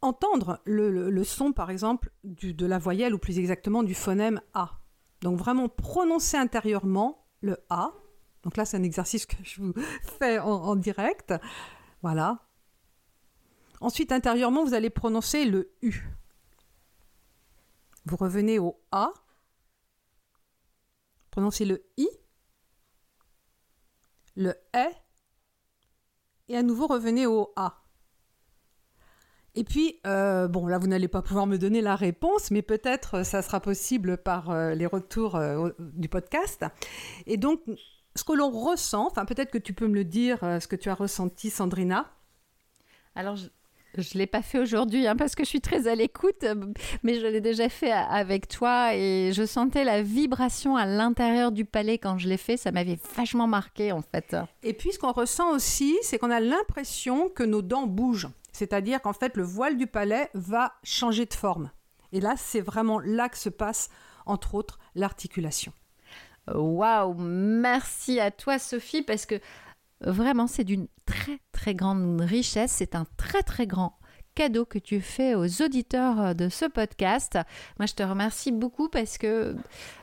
entendre 0.00 0.60
le, 0.64 1.22
son, 1.24 1.52
par 1.52 1.70
exemple, 1.70 2.10
de 2.24 2.66
la 2.66 2.78
voyelle 2.78 3.14
ou 3.14 3.18
plus 3.18 3.38
exactement 3.38 3.82
du 3.82 3.94
phonème 3.94 4.40
A. 4.54 4.80
Donc 5.20 5.38
vraiment 5.38 5.68
prononcer 5.68 6.36
intérieurement 6.36 7.24
le 7.40 7.56
A 7.70 7.92
donc 8.42 8.56
là, 8.56 8.64
c'est 8.64 8.76
un 8.76 8.82
exercice 8.82 9.26
que 9.26 9.36
je 9.42 9.60
vous 9.60 9.72
fais 10.18 10.38
en, 10.38 10.76
direct. 10.76 11.34
Voilà. 12.02 12.38
Ensuite, 13.80 14.12
intérieurement, 14.12 14.64
vous 14.64 14.74
allez 14.74 14.90
prononcer 14.90 15.44
le 15.44 15.72
U. 15.82 15.94
Vous 18.06 18.16
revenez 18.16 18.58
au 18.58 18.80
A. 18.90 19.12
Prononcez 21.30 21.64
le 21.64 21.84
I. 21.96 22.08
Le 24.36 24.54
E. 24.74 24.88
Et 26.48 26.56
à 26.56 26.62
nouveau, 26.62 26.86
revenez 26.86 27.26
au 27.26 27.52
A. 27.56 27.82
Et 29.54 29.64
puis, 29.64 30.00
euh, 30.06 30.48
bon, 30.48 30.66
là, 30.66 30.78
vous 30.78 30.86
n'allez 30.86 31.08
pas 31.08 31.22
pouvoir 31.22 31.46
me 31.46 31.58
donner 31.58 31.82
la 31.82 31.94
réponse, 31.94 32.50
mais 32.50 32.62
peut-être 32.62 33.24
ça 33.24 33.42
sera 33.42 33.60
possible 33.60 34.16
par 34.16 34.50
euh, 34.50 34.74
les 34.74 34.86
retours 34.86 35.36
euh, 35.36 35.70
du 35.78 36.08
podcast. 36.08 36.64
Et 37.26 37.36
donc, 37.36 37.60
ce 38.14 38.24
que 38.24 38.32
l'on 38.32 38.50
ressent, 38.50 39.06
enfin 39.06 39.24
peut-être 39.24 39.50
que 39.50 39.58
tu 39.58 39.72
peux 39.72 39.86
me 39.86 39.94
le 39.94 40.04
dire, 40.04 40.42
euh, 40.42 40.60
ce 40.60 40.68
que 40.68 40.76
tu 40.76 40.88
as 40.90 40.94
ressenti, 40.94 41.50
Sandrina. 41.50 42.10
Alors, 43.14 43.36
je 43.36 44.14
ne 44.14 44.18
l'ai 44.18 44.26
pas 44.26 44.42
fait 44.42 44.58
aujourd'hui 44.58 45.06
hein, 45.06 45.16
parce 45.16 45.34
que 45.34 45.44
je 45.44 45.48
suis 45.48 45.60
très 45.60 45.86
à 45.86 45.94
l'écoute, 45.94 46.46
mais 47.02 47.20
je 47.20 47.26
l'ai 47.26 47.40
déjà 47.40 47.68
fait 47.68 47.92
avec 47.92 48.48
toi 48.48 48.94
et 48.94 49.32
je 49.34 49.44
sentais 49.44 49.84
la 49.84 50.02
vibration 50.02 50.76
à 50.76 50.86
l'intérieur 50.86 51.52
du 51.52 51.64
palais 51.64 51.98
quand 51.98 52.16
je 52.16 52.28
l'ai 52.28 52.38
fait. 52.38 52.56
Ça 52.56 52.72
m'avait 52.72 52.98
vachement 53.16 53.46
marqué 53.46 53.92
en 53.92 54.02
fait. 54.02 54.36
Et 54.62 54.72
puis 54.72 54.92
ce 54.92 54.98
qu'on 54.98 55.12
ressent 55.12 55.50
aussi, 55.50 55.96
c'est 56.02 56.18
qu'on 56.18 56.30
a 56.30 56.40
l'impression 56.40 57.28
que 57.28 57.42
nos 57.42 57.62
dents 57.62 57.86
bougent. 57.86 58.30
C'est-à-dire 58.52 59.00
qu'en 59.00 59.12
fait, 59.12 59.36
le 59.36 59.42
voile 59.42 59.76
du 59.76 59.86
palais 59.86 60.30
va 60.34 60.74
changer 60.84 61.26
de 61.26 61.34
forme. 61.34 61.70
Et 62.12 62.20
là, 62.20 62.34
c'est 62.36 62.60
vraiment 62.60 63.00
là 63.00 63.28
que 63.28 63.38
se 63.38 63.48
passe, 63.48 63.88
entre 64.26 64.54
autres, 64.54 64.78
l'articulation. 64.94 65.72
Waouh, 66.48 67.14
merci 67.14 68.18
à 68.18 68.30
toi 68.30 68.58
Sophie 68.58 69.02
parce 69.02 69.26
que 69.26 69.40
vraiment 70.00 70.46
c'est 70.46 70.64
d'une 70.64 70.88
très 71.06 71.38
très 71.52 71.74
grande 71.74 72.20
richesse, 72.20 72.72
c'est 72.72 72.94
un 72.94 73.06
très 73.16 73.42
très 73.42 73.66
grand 73.66 73.98
cadeau 74.34 74.64
que 74.64 74.78
tu 74.78 75.00
fais 75.00 75.34
aux 75.34 75.62
auditeurs 75.62 76.34
de 76.34 76.48
ce 76.48 76.64
podcast. 76.64 77.38
Moi 77.78 77.86
je 77.86 77.94
te 77.94 78.02
remercie 78.02 78.50
beaucoup 78.50 78.88
parce 78.88 79.18
que 79.18 79.54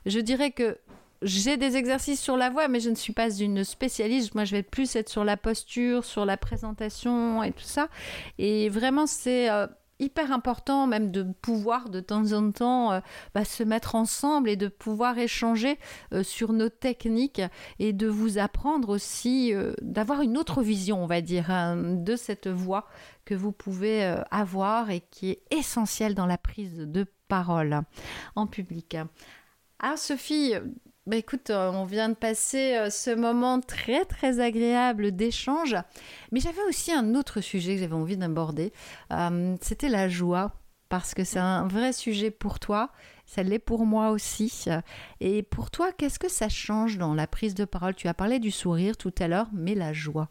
je 0.05 0.19
dirais 0.19 0.51
que 0.51 0.77
j'ai 1.21 1.57
des 1.57 1.75
exercices 1.75 2.21
sur 2.21 2.37
la 2.37 2.49
voix, 2.49 2.67
mais 2.67 2.79
je 2.79 2.89
ne 2.89 2.95
suis 2.95 3.13
pas 3.13 3.29
une 3.29 3.63
spécialiste. 3.63 4.35
Moi, 4.35 4.45
je 4.45 4.55
vais 4.55 4.63
plus 4.63 4.95
être 4.95 5.09
sur 5.09 5.25
la 5.25 5.35
posture, 5.35 6.05
sur 6.05 6.25
la 6.25 6.37
présentation 6.37 7.43
et 7.43 7.51
tout 7.51 7.63
ça. 7.63 7.89
Et 8.37 8.69
vraiment, 8.69 9.05
c'est 9.05 9.49
euh, 9.49 9.67
hyper 9.99 10.31
important 10.31 10.87
même 10.87 11.11
de 11.11 11.23
pouvoir 11.23 11.89
de 11.89 11.99
temps 11.99 12.31
en 12.31 12.51
temps 12.51 12.91
euh, 12.91 12.99
bah, 13.35 13.45
se 13.45 13.63
mettre 13.63 13.95
ensemble 13.95 14.49
et 14.49 14.55
de 14.55 14.67
pouvoir 14.67 15.17
échanger 15.17 15.77
euh, 16.13 16.23
sur 16.23 16.53
nos 16.53 16.69
techniques 16.69 17.41
et 17.79 17.93
de 17.93 18.07
vous 18.07 18.37
apprendre 18.37 18.89
aussi 18.89 19.53
euh, 19.53 19.73
d'avoir 19.81 20.21
une 20.21 20.37
autre 20.37 20.63
vision, 20.63 21.03
on 21.03 21.07
va 21.07 21.21
dire, 21.21 21.51
hein, 21.51 21.75
de 21.75 22.15
cette 22.15 22.47
voix 22.47 22.87
que 23.25 23.35
vous 23.35 23.51
pouvez 23.51 24.03
avoir 24.31 24.89
et 24.89 25.01
qui 25.11 25.29
est 25.29 25.41
essentielle 25.51 26.15
dans 26.15 26.25
la 26.25 26.37
prise 26.39 26.79
de 26.79 27.05
parole 27.27 27.81
en 28.35 28.47
public. 28.47 28.97
Alors 29.79 29.99
Sophie, 29.99 30.55
bah 31.09 31.15
écoute, 31.15 31.49
euh, 31.49 31.71
on 31.71 31.85
vient 31.85 32.09
de 32.09 32.13
passer 32.13 32.75
euh, 32.75 32.91
ce 32.91 33.09
moment 33.09 33.61
très 33.61 34.05
très 34.05 34.39
agréable 34.39 35.11
d'échange, 35.11 35.75
mais 36.31 36.39
j'avais 36.39 36.61
aussi 36.69 36.91
un 36.91 37.15
autre 37.15 37.41
sujet 37.41 37.73
que 37.73 37.81
j'avais 37.81 37.95
envie 37.95 38.15
d'aborder. 38.15 38.71
Euh, 39.11 39.55
c'était 39.59 39.89
la 39.89 40.07
joie, 40.07 40.53
parce 40.87 41.15
que 41.15 41.23
c'est 41.23 41.39
un 41.39 41.67
vrai 41.67 41.93
sujet 41.93 42.29
pour 42.29 42.59
toi, 42.59 42.91
ça 43.25 43.41
l'est 43.41 43.57
pour 43.57 43.87
moi 43.87 44.11
aussi. 44.11 44.65
Et 45.19 45.41
pour 45.41 45.71
toi, 45.71 45.91
qu'est-ce 45.91 46.19
que 46.19 46.29
ça 46.29 46.47
change 46.47 46.99
dans 46.99 47.15
la 47.15 47.25
prise 47.25 47.55
de 47.55 47.65
parole? 47.65 47.95
Tu 47.95 48.07
as 48.07 48.13
parlé 48.13 48.37
du 48.37 48.51
sourire 48.51 48.95
tout 48.95 49.13
à 49.17 49.27
l'heure, 49.27 49.47
mais 49.51 49.73
la 49.73 49.93
joie 49.93 50.29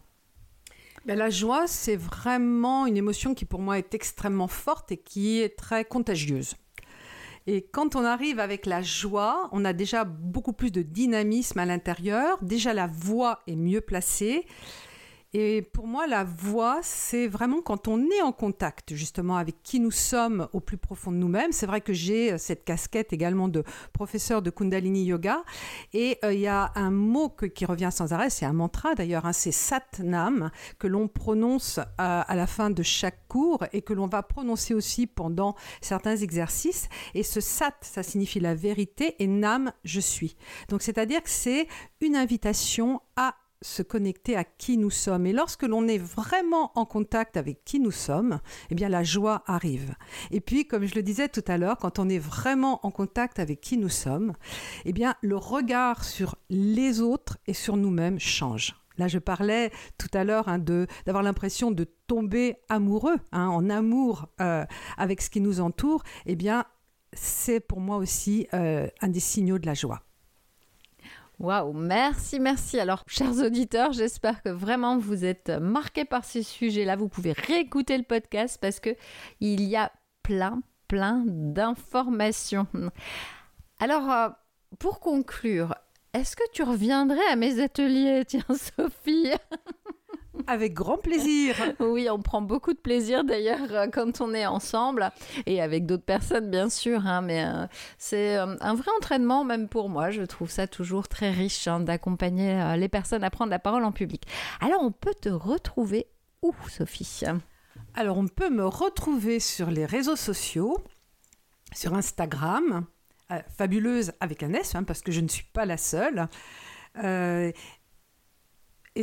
ben, 1.05 1.17
la 1.17 1.29
joie, 1.29 1.65
c'est 1.65 1.95
vraiment 1.95 2.85
une 2.85 2.97
émotion 2.97 3.33
qui 3.33 3.45
pour 3.45 3.61
moi 3.61 3.77
est 3.77 3.93
extrêmement 3.93 4.47
forte 4.47 4.91
et 4.91 4.97
qui 4.97 5.39
est 5.39 5.57
très 5.57 5.83
contagieuse. 5.83 6.55
Et 7.51 7.63
quand 7.63 7.95
on 7.95 8.05
arrive 8.05 8.39
avec 8.39 8.67
la 8.67 8.83
joie, 8.83 9.49
on 9.53 9.65
a 9.65 9.73
déjà 9.73 10.03
beaucoup 10.03 10.53
plus 10.53 10.69
de 10.69 10.83
dynamisme 10.83 11.57
à 11.57 11.65
l'intérieur. 11.65 12.37
Déjà, 12.43 12.75
la 12.75 12.85
voix 12.85 13.39
est 13.47 13.55
mieux 13.55 13.81
placée. 13.81 14.45
Et 15.33 15.61
pour 15.61 15.85
moi, 15.85 16.07
la 16.07 16.23
voix, 16.23 16.79
c'est 16.81 17.27
vraiment 17.27 17.61
quand 17.61 17.87
on 17.87 18.03
est 18.09 18.21
en 18.23 18.31
contact 18.31 18.95
justement 18.95 19.37
avec 19.37 19.61
qui 19.61 19.79
nous 19.79 19.91
sommes 19.91 20.47
au 20.53 20.59
plus 20.59 20.77
profond 20.77 21.11
de 21.11 21.17
nous-mêmes. 21.17 21.51
C'est 21.51 21.67
vrai 21.67 21.81
que 21.81 21.93
j'ai 21.93 22.33
euh, 22.33 22.37
cette 22.39 22.63
casquette 22.63 23.13
également 23.13 23.47
de 23.47 23.63
professeur 23.93 24.41
de 24.41 24.49
Kundalini 24.49 25.05
Yoga. 25.05 25.43
Et 25.93 26.17
euh, 26.25 26.33
il 26.33 26.39
y 26.39 26.47
a 26.47 26.71
un 26.73 26.89
mot 26.89 27.29
qui 27.29 27.65
revient 27.65 27.89
sans 27.91 28.11
arrêt, 28.11 28.31
c'est 28.31 28.45
un 28.45 28.53
mantra 28.53 28.95
d'ailleurs, 28.95 29.27
hein, 29.27 29.33
c'est 29.33 29.51
Satnam, 29.51 30.49
que 30.79 30.87
l'on 30.87 31.07
prononce 31.07 31.79
à, 31.99 32.21
à, 32.21 32.35
la 32.35 32.47
fin 32.47 32.71
de 32.71 32.81
chaque 32.81 33.27
cours 33.27 33.65
et 33.71 33.83
que 33.83 33.93
l'on 33.93 34.07
va 34.07 34.23
prononcer 34.23 34.73
aussi 34.73 35.05
pendant 35.05 35.55
certains 35.79 36.17
exercices. 36.17 36.89
Et 37.13 37.21
ce 37.21 37.39
Sat, 37.39 37.75
ça 37.81 38.01
signifie 38.01 38.39
la 38.39 38.55
vérité, 38.55 39.15
et 39.19 39.27
Nam, 39.27 39.71
je 39.83 39.99
suis. 39.99 40.35
Donc 40.69 40.81
c'est-à-dire 40.81 41.21
que 41.21 41.29
c'est 41.29 41.67
une 42.01 42.15
invitation 42.15 43.01
à 43.15 43.35
se 43.61 43.81
connecter 43.81 44.35
à 44.35 44.43
qui 44.43 44.77
nous 44.77 44.89
sommes. 44.89 45.25
Et 45.25 45.33
lorsque 45.33 45.63
l'on 45.63 45.87
est 45.87 45.97
vraiment 45.97 46.71
en 46.75 46.85
contact 46.85 47.37
avec 47.37 47.63
qui 47.65 47.79
nous 47.79 47.91
sommes, 47.91 48.39
eh 48.69 48.75
bien 48.75 48.89
la 48.89 49.03
joie 49.03 49.43
arrive. 49.47 49.95
Et 50.31 50.41
puis, 50.41 50.65
comme 50.65 50.85
je 50.85 50.95
le 50.95 51.03
disais 51.03 51.29
tout 51.29 51.43
à 51.47 51.57
l'heure, 51.57 51.77
quand 51.77 51.99
on 51.99 52.09
est 52.09 52.19
vraiment 52.19 52.85
en 52.85 52.91
contact 52.91 53.39
avec 53.39 53.61
qui 53.61 53.77
nous 53.77 53.89
sommes, 53.89 54.33
eh 54.85 54.93
bien 54.93 55.15
le 55.21 55.35
regard 55.35 56.03
sur 56.03 56.35
les 56.49 57.01
autres 57.01 57.37
et 57.47 57.53
sur 57.53 57.77
nous-mêmes 57.77 58.19
change. 58.19 58.75
Là, 58.97 59.07
je 59.07 59.17
parlais 59.17 59.71
tout 59.97 60.09
à 60.13 60.25
l'heure 60.25 60.49
hein, 60.49 60.59
d'avoir 60.59 61.23
l'impression 61.23 61.71
de 61.71 61.85
tomber 62.07 62.57
amoureux, 62.67 63.15
hein, 63.31 63.47
en 63.47 63.69
amour 63.69 64.27
euh, 64.41 64.65
avec 64.97 65.21
ce 65.21 65.29
qui 65.29 65.39
nous 65.39 65.61
entoure. 65.61 66.03
Eh 66.25 66.35
bien, 66.35 66.65
c'est 67.13 67.61
pour 67.61 67.79
moi 67.79 67.95
aussi 67.95 68.47
euh, 68.53 68.87
un 69.01 69.07
des 69.07 69.21
signaux 69.21 69.57
de 69.57 69.65
la 69.65 69.73
joie. 69.73 70.01
Waouh, 71.39 71.71
merci, 71.71 72.37
merci. 72.37 72.81
Alors, 72.81 73.03
chers 73.07 73.37
auditeurs, 73.37 73.93
j'espère 73.93 74.43
que 74.43 74.49
vraiment 74.49 74.97
vous 74.97 75.23
êtes 75.23 75.49
marqués 75.49 76.03
par 76.03 76.25
ces 76.25 76.43
sujets-là. 76.43 76.97
Vous 76.97 77.07
pouvez 77.07 77.31
réécouter 77.31 77.97
le 77.97 78.03
podcast 78.03 78.57
parce 78.61 78.81
que 78.81 78.89
il 79.39 79.63
y 79.63 79.77
a 79.77 79.89
plein, 80.21 80.61
plein 80.89 81.23
d'informations. 81.25 82.67
Alors, 83.79 84.11
euh, 84.11 84.29
pour 84.79 84.99
conclure, 84.99 85.75
est-ce 86.13 86.35
que 86.35 86.43
tu 86.51 86.61
reviendrais 86.61 87.25
à 87.31 87.37
mes 87.37 87.61
ateliers, 87.61 88.23
tiens, 88.27 88.43
Sophie 88.49 89.31
avec 90.49 90.73
grand 90.73 90.97
plaisir. 90.97 91.55
oui, 91.79 92.09
on 92.09 92.19
prend 92.21 92.41
beaucoup 92.41 92.73
de 92.73 92.79
plaisir 92.79 93.23
d'ailleurs 93.23 93.71
euh, 93.71 93.87
quand 93.91 94.19
on 94.19 94.33
est 94.33 94.45
ensemble 94.45 95.11
et 95.45 95.61
avec 95.61 95.85
d'autres 95.85 96.03
personnes 96.03 96.49
bien 96.49 96.69
sûr. 96.69 97.05
Hein, 97.05 97.21
mais 97.21 97.45
euh, 97.45 97.67
c'est 97.97 98.37
euh, 98.37 98.55
un 98.59 98.73
vrai 98.73 98.91
entraînement 98.97 99.43
même 99.43 99.69
pour 99.69 99.89
moi. 99.89 100.09
Je 100.09 100.23
trouve 100.23 100.49
ça 100.49 100.67
toujours 100.67 101.07
très 101.07 101.31
riche 101.31 101.67
hein, 101.67 101.79
d'accompagner 101.79 102.75
les 102.77 102.89
personnes 102.89 103.23
à 103.23 103.29
prendre 103.29 103.51
la 103.51 103.59
parole 103.59 103.83
en 103.83 103.91
public. 103.91 104.23
Alors 104.59 104.81
on 104.81 104.91
peut 104.91 105.13
te 105.13 105.29
retrouver 105.29 106.07
où, 106.41 106.53
Sophie? 106.67 107.21
Alors 107.93 108.17
on 108.17 108.27
peut 108.27 108.49
me 108.49 108.65
retrouver 108.65 109.39
sur 109.39 109.69
les 109.69 109.85
réseaux 109.85 110.15
sociaux, 110.15 110.77
sur 111.73 111.93
Instagram, 111.93 112.85
fabuleuse 113.57 114.13
avec 114.19 114.41
un 114.41 114.53
S, 114.53 114.73
hein, 114.75 114.83
parce 114.83 115.01
que 115.01 115.11
je 115.11 115.21
ne 115.21 115.27
suis 115.27 115.45
pas 115.53 115.65
la 115.65 115.77
seule. 115.77 116.27
et 117.03 117.53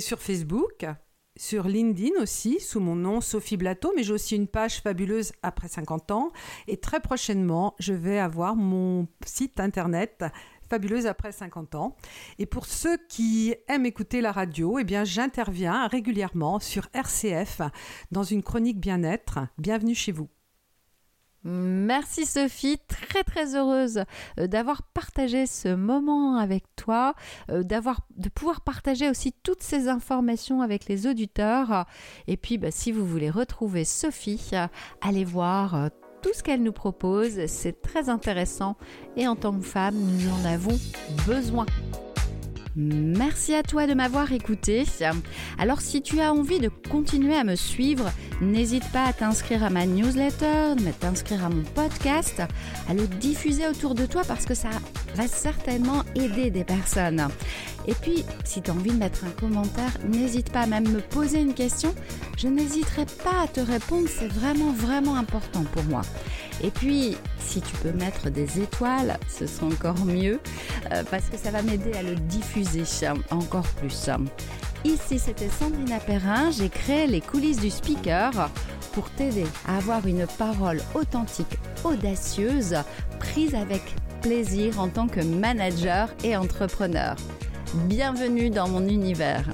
sur 0.01 0.21
Facebook, 0.21 0.87
sur 1.37 1.69
LinkedIn 1.69 2.21
aussi, 2.21 2.61
sous 2.61 2.81
mon 2.81 2.97
nom 2.97 3.21
Sophie 3.21 3.57
Blateau, 3.57 3.93
mais 3.95 4.03
j'ai 4.03 4.13
aussi 4.13 4.37
une 4.37 4.49
page 4.49 4.81
fabuleuse 4.81 5.33
après 5.43 5.69
50 5.69 6.11
ans. 6.11 6.33
Et 6.67 6.79
très 6.79 7.01
prochainement, 7.01 7.75
je 7.79 7.93
vais 7.93 8.19
avoir 8.19 8.57
mon 8.57 9.07
site 9.25 9.61
internet 9.61 10.25
fabuleuse 10.69 11.07
après 11.07 11.33
50 11.33 11.75
ans. 11.75 11.97
Et 12.39 12.47
pour 12.47 12.67
ceux 12.67 12.99
qui 13.09 13.55
aiment 13.69 13.87
écouter 13.87 14.21
la 14.21 14.33
radio, 14.33 14.79
eh 14.79 14.85
bien, 14.85 15.05
j'interviens 15.05 15.87
régulièrement 15.87 16.59
sur 16.59 16.89
RCF 16.93 17.61
dans 18.11 18.25
une 18.25 18.43
chronique 18.43 18.81
bien-être. 18.81 19.39
Bienvenue 19.59 19.95
chez 19.95 20.13
vous. 20.13 20.29
Merci 21.49 22.27
Sophie, 22.27 22.81
très 22.89 23.23
très 23.23 23.55
heureuse 23.55 24.03
euh, 24.41 24.49
d'avoir 24.49 24.83
partagé 24.83 25.47
ce 25.47 25.73
moment 25.73 26.39
avec 26.39 26.65
toi, 26.75 27.15
euh, 27.53 27.63
de 27.63 28.29
pouvoir 28.31 28.63
partager 28.63 29.09
aussi 29.09 29.33
toutes 29.45 29.63
ces 29.63 29.87
informations 29.87 30.61
avec 30.61 30.89
les 30.89 31.07
auditeurs. 31.07 31.87
Et 32.27 32.37
puis 32.37 32.59
bah, 32.59 32.73
si 32.73 32.91
vous 32.91 33.07
voulez 33.07 33.31
retrouver 33.31 33.85
Sophie, 33.85 34.51
allez 35.01 35.25
voir 35.25 35.77
euh, 35.77 35.89
tout 36.21 36.33
ce 36.35 36.43
qu'elle 36.43 36.65
nous 36.65 36.73
propose, 36.73 37.47
c'est 37.47 37.81
très 37.81 38.09
intéressant 38.09 38.77
et 39.17 39.29
en 39.29 39.37
tant 39.37 39.57
que 39.57 39.65
femme, 39.65 39.95
nous 39.95 40.29
en 40.29 40.45
avons 40.45 40.77
besoin. 41.29 41.67
Merci 42.79 43.55
à 43.55 43.63
toi 43.63 43.87
de 43.87 43.95
m'avoir 43.95 44.33
écouté. 44.33 44.85
Alors 45.59 45.81
si 45.81 46.03
tu 46.03 46.21
as 46.21 46.31
envie 46.31 46.61
de 46.61 46.69
continuer 46.91 47.35
à 47.35 47.43
me 47.43 47.55
suivre, 47.55 48.13
n'hésite 48.43 48.87
pas 48.93 49.05
à 49.05 49.15
t'inscrire 49.15 49.65
à 49.65 49.71
ma 49.71 49.87
newsletter, 49.87 50.75
à 50.87 50.93
t'inscrire 51.01 51.43
à 51.43 51.49
mon 51.49 51.63
podcast, 51.63 52.43
à 52.87 52.93
le 52.93 53.07
diffuser 53.07 53.67
autour 53.67 53.95
de 53.95 54.05
toi 54.05 54.21
parce 54.29 54.45
que 54.45 54.53
ça 54.53 54.69
va 55.15 55.27
certainement 55.27 56.03
aider 56.17 56.51
des 56.51 56.65
personnes. 56.65 57.29
Et 57.89 57.95
puis, 57.95 58.27
si 58.45 58.61
tu 58.61 58.71
as 58.71 58.75
envie 58.75 58.91
de 58.91 58.99
mettre 58.99 59.25
un 59.25 59.31
commentaire, 59.31 59.97
n'hésite 60.07 60.51
pas 60.51 60.61
à 60.61 60.67
même 60.67 60.89
me 60.89 61.01
poser 61.01 61.41
une 61.41 61.55
question. 61.55 61.95
Je 62.37 62.49
n'hésiterai 62.49 63.07
pas 63.25 63.45
à 63.45 63.49
te 63.49 63.61
répondre, 63.61 64.07
c'est 64.07 64.29
vraiment, 64.29 64.73
vraiment 64.73 65.17
important 65.17 65.65
pour 65.73 65.85
moi. 65.85 66.03
Et 66.63 66.71
puis, 66.71 67.17
si 67.39 67.61
tu 67.61 67.77
peux 67.77 67.93
mettre 67.93 68.31
des 68.31 68.61
étoiles, 68.61 69.19
ce 69.29 69.47
sera 69.47 69.67
encore 69.67 70.05
mieux, 70.05 70.41
euh, 70.93 71.03
parce 71.11 71.29
que 71.29 71.37
ça 71.37 71.51
va 71.51 71.63
m'aider 71.63 71.93
à 71.95 72.03
le 72.03 72.15
diffuser 72.15 72.85
encore 73.31 73.67
plus. 73.69 74.11
Ici, 74.85 75.19
c'était 75.19 75.49
Sandrina 75.49 75.99
Perrin, 75.99 76.51
j'ai 76.51 76.69
créé 76.69 77.07
les 77.07 77.21
coulisses 77.21 77.61
du 77.61 77.71
speaker 77.71 78.51
pour 78.93 79.11
t'aider 79.11 79.45
à 79.67 79.77
avoir 79.79 80.07
une 80.07 80.27
parole 80.39 80.81
authentique, 80.95 81.59
audacieuse, 81.85 82.77
prise 83.19 83.55
avec 83.55 83.83
plaisir 84.23 84.81
en 84.81 84.89
tant 84.89 85.09
que 85.09 85.21
manager 85.21 86.09
et 86.25 86.37
entrepreneur. 86.37 87.17
Bienvenue 87.89 88.49
dans 88.49 88.69
mon 88.69 88.89
univers. 88.89 89.45